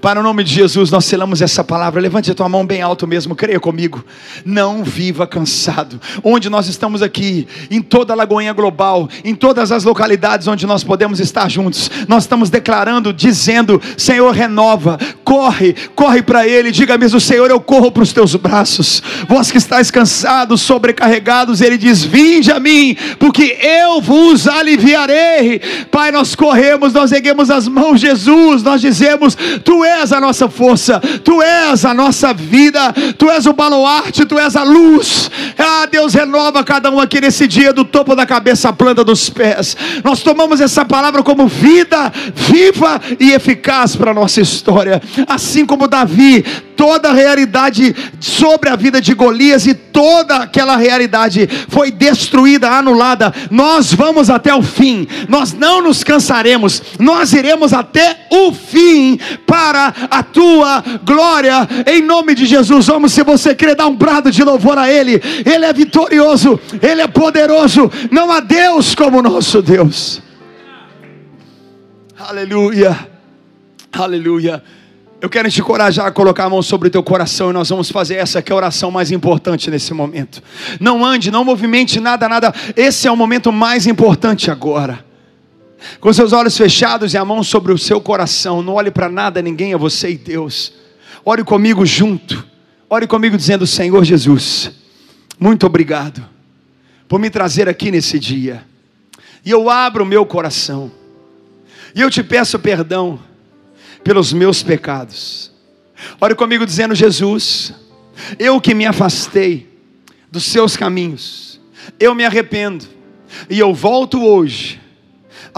Para 0.01 0.19
o 0.19 0.23
nome 0.23 0.43
de 0.43 0.53
Jesus, 0.53 0.91
nós 0.91 1.05
selamos 1.05 1.41
essa 1.41 1.63
palavra. 1.63 1.99
Levante 1.99 2.31
a 2.31 2.33
tua 2.33 2.47
mão 2.47 2.65
bem 2.65 2.81
alto 2.81 3.05
mesmo, 3.05 3.35
creia 3.35 3.59
comigo. 3.59 4.03
Não 4.45 4.83
viva 4.83 5.27
cansado. 5.27 5.99
Onde 6.23 6.49
nós 6.49 6.67
estamos 6.67 7.01
aqui, 7.01 7.47
em 7.69 7.81
toda 7.81 8.13
a 8.13 8.15
Lagoinha 8.15 8.53
Global, 8.53 9.09
em 9.23 9.35
todas 9.35 9.71
as 9.71 9.83
localidades 9.83 10.47
onde 10.47 10.65
nós 10.65 10.83
podemos 10.83 11.19
estar 11.19 11.49
juntos, 11.49 11.89
nós 12.07 12.23
estamos 12.23 12.49
declarando, 12.49 13.11
dizendo: 13.11 13.81
Senhor, 13.97 14.31
renova, 14.31 14.97
corre, 15.23 15.75
corre 15.95 16.21
para 16.21 16.47
Ele. 16.47 16.71
Diga 16.71 16.97
mesmo: 16.97 17.19
Senhor, 17.19 17.49
eu 17.49 17.59
corro 17.59 17.91
para 17.91 18.03
os 18.03 18.13
teus 18.13 18.35
braços. 18.35 19.03
Vós 19.27 19.51
que 19.51 19.57
estáis 19.57 19.91
cansados, 19.91 20.61
sobrecarregados, 20.61 21.61
Ele 21.61 21.77
diz: 21.77 22.03
Vinde 22.03 22.51
a 22.51 22.59
mim, 22.59 22.95
porque 23.17 23.57
eu 23.61 24.01
vos 24.01 24.47
aliviarei. 24.47 25.59
Pai, 25.91 26.11
nós 26.11 26.35
corremos, 26.35 26.93
nós 26.93 27.11
erguemos 27.11 27.49
as 27.49 27.67
mãos, 27.67 27.99
Jesus, 27.99 28.63
nós 28.63 28.81
dizemos: 28.81 29.37
Tu 29.63 29.78
és 29.83 30.11
a 30.11 30.19
nossa 30.19 30.49
força, 30.49 30.99
Tu 31.23 31.41
és 31.41 31.85
a 31.85 31.93
nossa 31.93 32.33
vida, 32.33 32.93
Tu 33.17 33.29
és 33.29 33.45
o 33.45 33.53
baluarte, 33.53 34.25
Tu 34.25 34.37
és 34.37 34.55
a 34.55 34.63
luz. 34.63 35.29
Ah, 35.57 35.85
Deus, 35.85 36.13
renova 36.13 36.63
cada 36.63 36.89
um 36.89 36.99
aqui 36.99 37.21
nesse 37.21 37.47
dia, 37.47 37.73
do 37.73 37.83
topo 37.83 38.15
da 38.15 38.25
cabeça 38.25 38.69
à 38.69 38.73
planta 38.73 39.03
dos 39.03 39.29
pés. 39.29 39.75
Nós 40.03 40.21
tomamos 40.21 40.61
essa 40.61 40.85
palavra 40.85 41.23
como 41.23 41.47
vida 41.47 42.11
viva 42.33 43.01
e 43.19 43.31
eficaz 43.31 43.95
para 43.95 44.11
a 44.11 44.13
nossa 44.13 44.41
história. 44.41 45.01
Assim 45.27 45.65
como 45.65 45.87
Davi, 45.87 46.43
toda 46.79 47.09
a 47.09 47.13
realidade 47.13 47.93
sobre 48.21 48.69
a 48.69 48.75
vida 48.77 49.01
de 49.01 49.13
Golias 49.13 49.67
e 49.67 49.73
toda 49.73 50.37
aquela 50.37 50.77
realidade 50.77 51.45
foi 51.67 51.91
destruída, 51.91 52.69
anulada. 52.69 53.33
Nós 53.51 53.93
vamos 53.93 54.29
até 54.29 54.55
o 54.55 54.61
fim, 54.63 55.05
nós 55.27 55.51
não 55.51 55.81
nos 55.81 56.05
cansaremos, 56.05 56.81
nós 56.97 57.33
iremos 57.33 57.73
até 57.73 58.27
o 58.31 58.53
fim 58.53 59.19
para 59.45 59.68
a 59.75 60.23
tua 60.23 60.83
glória, 61.03 61.67
em 61.87 62.01
nome 62.01 62.35
de 62.35 62.45
Jesus. 62.45 62.87
Vamos, 62.87 63.11
se 63.13 63.23
você 63.23 63.55
quer 63.55 63.75
dar 63.75 63.87
um 63.87 63.95
brado 63.95 64.31
de 64.31 64.43
louvor 64.43 64.77
a 64.77 64.91
Ele, 64.91 65.21
Ele 65.45 65.65
é 65.65 65.73
vitorioso, 65.73 66.59
Ele 66.81 67.01
é 67.01 67.07
poderoso, 67.07 67.91
não 68.11 68.31
há 68.31 68.39
Deus 68.39 68.95
como 68.95 69.21
nosso 69.21 69.61
Deus. 69.61 70.21
Aleluia, 72.17 73.07
aleluia. 73.91 74.63
Eu 75.21 75.29
quero 75.29 75.51
te 75.51 75.59
encorajar 75.59 76.05
a 76.05 76.11
colocar 76.11 76.45
a 76.45 76.49
mão 76.49 76.61
sobre 76.61 76.87
o 76.87 76.91
teu 76.91 77.03
coração 77.03 77.49
e 77.49 77.53
nós 77.53 77.67
vamos 77.67 77.91
fazer 77.91 78.15
essa 78.15 78.41
que 78.41 78.51
é 78.51 78.53
a 78.53 78.57
oração 78.57 78.89
mais 78.89 79.11
importante 79.11 79.69
nesse 79.69 79.93
momento. 79.93 80.41
Não 80.79 81.03
ande, 81.03 81.29
não 81.29 81.43
movimente 81.43 81.99
nada, 81.99 82.29
nada. 82.29 82.53
Esse 82.75 83.05
é 83.05 83.11
o 83.11 83.17
momento 83.17 83.51
mais 83.51 83.85
importante 83.85 84.49
agora. 84.49 85.08
Com 85.99 86.11
seus 86.11 86.33
olhos 86.33 86.57
fechados 86.57 87.13
e 87.13 87.17
a 87.17 87.25
mão 87.25 87.43
sobre 87.43 87.71
o 87.71 87.77
seu 87.77 88.01
coração, 88.01 88.61
não 88.61 88.73
olhe 88.73 88.91
para 88.91 89.09
nada, 89.09 89.41
ninguém, 89.41 89.73
é 89.73 89.77
você 89.77 90.11
e 90.11 90.17
Deus. 90.17 90.73
Ore 91.23 91.43
comigo 91.43 91.85
junto. 91.85 92.45
Ore 92.89 93.07
comigo 93.07 93.37
dizendo: 93.37 93.65
Senhor 93.65 94.03
Jesus, 94.03 94.71
muito 95.39 95.65
obrigado 95.65 96.25
por 97.07 97.19
me 97.19 97.29
trazer 97.29 97.69
aqui 97.69 97.91
nesse 97.91 98.19
dia. 98.19 98.65
E 99.45 99.51
eu 99.51 99.69
abro 99.69 100.03
o 100.03 100.07
meu 100.07 100.25
coração. 100.25 100.91
E 101.95 102.01
eu 102.01 102.09
te 102.09 102.21
peço 102.21 102.59
perdão 102.59 103.19
pelos 104.03 104.33
meus 104.33 104.61
pecados. 104.61 105.51
Ore 106.19 106.35
comigo 106.35 106.65
dizendo: 106.65 106.93
Jesus, 106.93 107.73
eu 108.37 108.59
que 108.59 108.73
me 108.73 108.85
afastei 108.85 109.67
dos 110.31 110.43
seus 110.43 110.75
caminhos, 110.77 111.59
eu 111.99 112.13
me 112.13 112.25
arrependo 112.25 112.85
e 113.49 113.59
eu 113.59 113.73
volto 113.73 114.23
hoje 114.23 114.79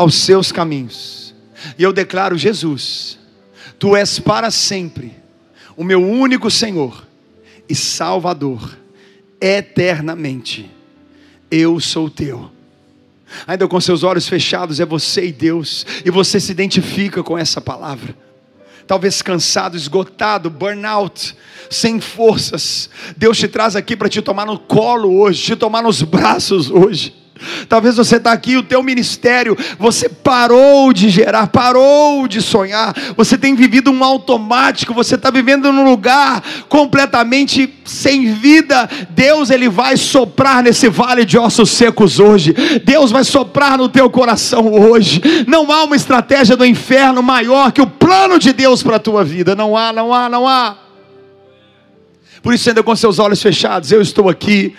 aos 0.02 0.16
seus 0.16 0.52
caminhos. 0.52 1.34
E 1.78 1.84
eu 1.84 1.94
declaro: 1.94 2.38
Jesus, 2.38 3.18
tu 3.80 3.96
és 3.96 4.20
para 4.20 4.52
sempre 4.52 5.14
o 5.78 5.84
meu 5.84 6.04
único 6.04 6.50
Senhor 6.50 7.08
e 7.70 7.76
Salvador, 7.76 8.78
eternamente. 9.40 10.70
Eu 11.50 11.80
sou 11.80 12.10
teu. 12.10 12.52
Ainda 13.48 13.68
com 13.68 13.80
seus 13.80 14.04
olhos 14.04 14.28
fechados, 14.28 14.80
é 14.80 14.86
você 14.86 15.28
e 15.28 15.32
Deus, 15.32 15.86
e 16.04 16.12
você 16.12 16.40
se 16.40 16.52
identifica 16.52 17.24
com 17.24 17.38
essa 17.38 17.62
palavra 17.62 18.16
talvez 18.88 19.22
cansado, 19.22 19.78
esgotado, 19.78 20.50
burnout, 20.50 21.34
sem 21.70 22.02
forças. 22.02 22.90
Deus 23.16 23.38
te 23.38 23.48
traz 23.48 23.74
aqui 23.74 23.96
para 23.96 24.10
te 24.10 24.22
tomar 24.22 24.46
no 24.46 24.60
colo 24.60 25.18
hoje, 25.18 25.42
te 25.42 25.56
tomar 25.56 25.82
nos 25.82 26.02
braços 26.02 26.70
hoje. 26.70 27.21
Talvez 27.68 27.96
você 27.96 28.18
está 28.18 28.32
aqui, 28.32 28.56
o 28.56 28.64
teu 28.64 28.84
ministério, 28.84 29.58
você 29.80 30.08
parou 30.08 30.94
de 30.94 31.10
gerar, 31.10 31.48
parou 31.48 32.28
de 32.28 32.42
sonhar, 32.42 32.94
você 33.18 33.38
tem 33.38 33.56
vivido 33.56 33.90
um 33.92 34.04
automático, 34.04 34.94
você 34.94 35.16
está 35.16 35.32
vivendo 35.32 35.72
num 35.72 35.84
lugar 35.84 36.44
completamente 36.70 37.74
sem 37.84 38.34
vida. 38.34 38.90
Deus 39.10 39.50
ele 39.50 39.70
vai 39.70 39.98
soprar 39.98 40.64
nesse 40.64 40.88
vale 40.88 41.26
de 41.26 41.38
ossos 41.38 41.72
secos 41.72 42.20
hoje. 42.20 42.54
Deus 42.84 43.12
vai 43.12 43.24
soprar 43.24 43.78
no 43.78 43.90
teu 43.90 44.10
coração 44.10 44.74
hoje. 44.74 45.22
Não 45.48 45.72
há 45.72 45.84
uma 45.84 45.96
estratégia 45.96 46.56
do 46.56 46.66
inferno 46.66 47.24
maior 47.24 47.72
que 47.72 47.82
o 47.82 47.88
plano 47.88 48.38
de 48.38 48.54
Deus 48.54 48.84
para 48.84 48.98
a 48.98 49.00
tua 49.00 49.24
vida. 49.24 49.56
Não 49.56 49.76
há, 49.76 49.92
não 49.92 50.14
há, 50.14 50.30
não 50.30 50.48
há. 50.48 50.76
Por 52.42 52.54
isso, 52.54 52.70
ainda 52.70 52.82
com 52.82 52.96
seus 52.96 53.20
olhos 53.20 53.42
fechados, 53.42 53.92
eu 53.92 54.02
estou 54.02 54.28
aqui 54.28 54.74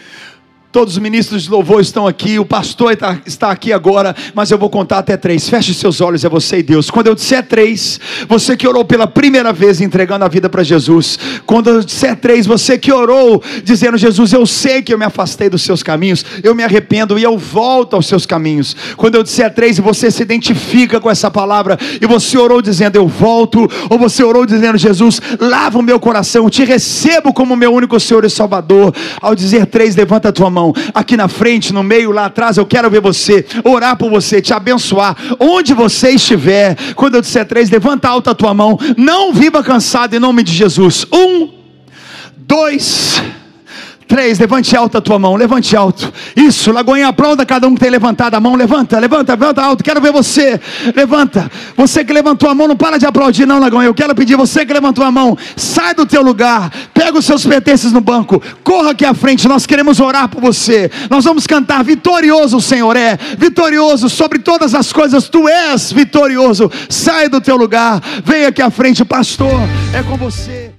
Todos 0.72 0.94
os 0.94 0.98
ministros 0.98 1.42
de 1.42 1.50
louvor 1.50 1.82
estão 1.82 2.06
aqui, 2.06 2.38
o 2.38 2.46
pastor 2.46 2.96
está 3.26 3.50
aqui 3.50 3.74
agora, 3.74 4.16
mas 4.34 4.50
eu 4.50 4.56
vou 4.56 4.70
contar 4.70 5.00
até 5.00 5.18
três. 5.18 5.46
Feche 5.46 5.74
seus 5.74 6.00
olhos, 6.00 6.24
é 6.24 6.30
você 6.30 6.60
e 6.60 6.62
Deus. 6.62 6.90
Quando 6.90 7.08
eu 7.08 7.14
disser 7.14 7.46
três, 7.46 8.00
você 8.26 8.56
que 8.56 8.66
orou 8.66 8.82
pela 8.82 9.06
primeira 9.06 9.52
vez 9.52 9.82
entregando 9.82 10.24
a 10.24 10.28
vida 10.28 10.48
para 10.48 10.62
Jesus. 10.62 11.18
Quando 11.44 11.68
eu 11.68 11.84
disser 11.84 12.16
três, 12.16 12.46
você 12.46 12.78
que 12.78 12.90
orou 12.90 13.42
dizendo: 13.62 13.98
Jesus, 13.98 14.32
eu 14.32 14.46
sei 14.46 14.80
que 14.80 14.94
eu 14.94 14.98
me 14.98 15.04
afastei 15.04 15.50
dos 15.50 15.60
seus 15.60 15.82
caminhos, 15.82 16.24
eu 16.42 16.54
me 16.54 16.64
arrependo 16.64 17.18
e 17.18 17.22
eu 17.22 17.36
volto 17.36 17.94
aos 17.94 18.06
seus 18.06 18.24
caminhos. 18.24 18.74
Quando 18.96 19.16
eu 19.16 19.22
disser 19.22 19.52
três 19.52 19.78
você 19.78 20.10
se 20.10 20.22
identifica 20.22 20.98
com 20.98 21.10
essa 21.10 21.30
palavra 21.30 21.78
e 22.00 22.06
você 22.06 22.38
orou 22.38 22.62
dizendo: 22.62 22.96
Eu 22.96 23.06
volto, 23.06 23.68
ou 23.90 23.98
você 23.98 24.24
orou 24.24 24.46
dizendo: 24.46 24.78
Jesus, 24.78 25.20
lava 25.38 25.78
o 25.78 25.82
meu 25.82 26.00
coração, 26.00 26.48
te 26.48 26.64
recebo 26.64 27.30
como 27.34 27.54
meu 27.54 27.74
único 27.74 28.00
Senhor 28.00 28.24
e 28.24 28.30
Salvador. 28.30 28.94
Ao 29.20 29.34
dizer 29.34 29.66
três, 29.66 29.94
levanta 29.94 30.30
a 30.30 30.32
tua 30.32 30.48
mão 30.48 30.61
mão, 30.62 30.72
aqui 30.94 31.16
na 31.16 31.26
frente, 31.26 31.72
no 31.72 31.82
meio, 31.82 32.12
lá 32.12 32.26
atrás, 32.26 32.56
eu 32.56 32.64
quero 32.64 32.88
ver 32.88 33.00
você, 33.00 33.44
orar 33.64 33.96
por 33.96 34.08
você, 34.08 34.40
te 34.40 34.54
abençoar, 34.54 35.16
onde 35.40 35.74
você 35.74 36.10
estiver. 36.10 36.76
Quando 36.94 37.16
eu 37.16 37.20
disser 37.20 37.46
três, 37.46 37.68
levanta 37.68 38.08
alta 38.08 38.30
a 38.30 38.34
tua 38.34 38.54
mão, 38.54 38.78
não 38.96 39.32
viva 39.32 39.62
cansado 39.62 40.14
em 40.14 40.20
nome 40.20 40.42
de 40.42 40.52
Jesus. 40.52 41.04
Um, 41.12 41.48
dois, 42.36 43.20
Três, 44.12 44.38
levante 44.38 44.76
alto 44.76 44.98
a 44.98 45.00
tua 45.00 45.18
mão, 45.18 45.36
levante 45.36 45.74
alto. 45.74 46.12
Isso, 46.36 46.70
Lagoinha, 46.70 47.08
aplauda 47.08 47.46
cada 47.46 47.66
um 47.66 47.72
que 47.74 47.80
tem 47.80 47.88
levantado 47.88 48.34
a 48.34 48.40
mão. 48.40 48.54
Levanta, 48.54 48.98
levanta, 48.98 49.32
levanta 49.32 49.62
alto. 49.62 49.82
Quero 49.82 50.02
ver 50.02 50.12
você. 50.12 50.60
Levanta. 50.94 51.50
Você 51.78 52.04
que 52.04 52.12
levantou 52.12 52.50
a 52.50 52.54
mão, 52.54 52.68
não 52.68 52.76
para 52.76 52.98
de 52.98 53.06
aplaudir, 53.06 53.46
não, 53.46 53.58
Lagoinha. 53.58 53.88
Eu 53.88 53.94
quero 53.94 54.14
pedir 54.14 54.36
você 54.36 54.66
que 54.66 54.72
levantou 54.74 55.02
a 55.02 55.10
mão. 55.10 55.34
Sai 55.56 55.94
do 55.94 56.04
teu 56.04 56.20
lugar. 56.20 56.70
Pega 56.92 57.18
os 57.18 57.24
seus 57.24 57.46
pertences 57.46 57.90
no 57.90 58.02
banco. 58.02 58.42
Corra 58.62 58.90
aqui 58.90 59.06
à 59.06 59.14
frente. 59.14 59.48
Nós 59.48 59.64
queremos 59.64 59.98
orar 59.98 60.28
por 60.28 60.42
você. 60.42 60.90
Nós 61.08 61.24
vamos 61.24 61.46
cantar: 61.46 61.82
Vitorioso 61.82 62.58
o 62.58 62.60
Senhor 62.60 62.94
é. 62.94 63.18
Vitorioso 63.38 64.10
sobre 64.10 64.40
todas 64.40 64.74
as 64.74 64.92
coisas. 64.92 65.26
Tu 65.26 65.48
és 65.48 65.90
vitorioso. 65.90 66.70
Sai 66.86 67.30
do 67.30 67.40
teu 67.40 67.56
lugar. 67.56 67.98
Vem 68.22 68.44
aqui 68.44 68.60
à 68.60 68.68
frente, 68.68 69.06
pastor. 69.06 69.58
É 69.94 70.02
com 70.02 70.18
você. 70.18 70.71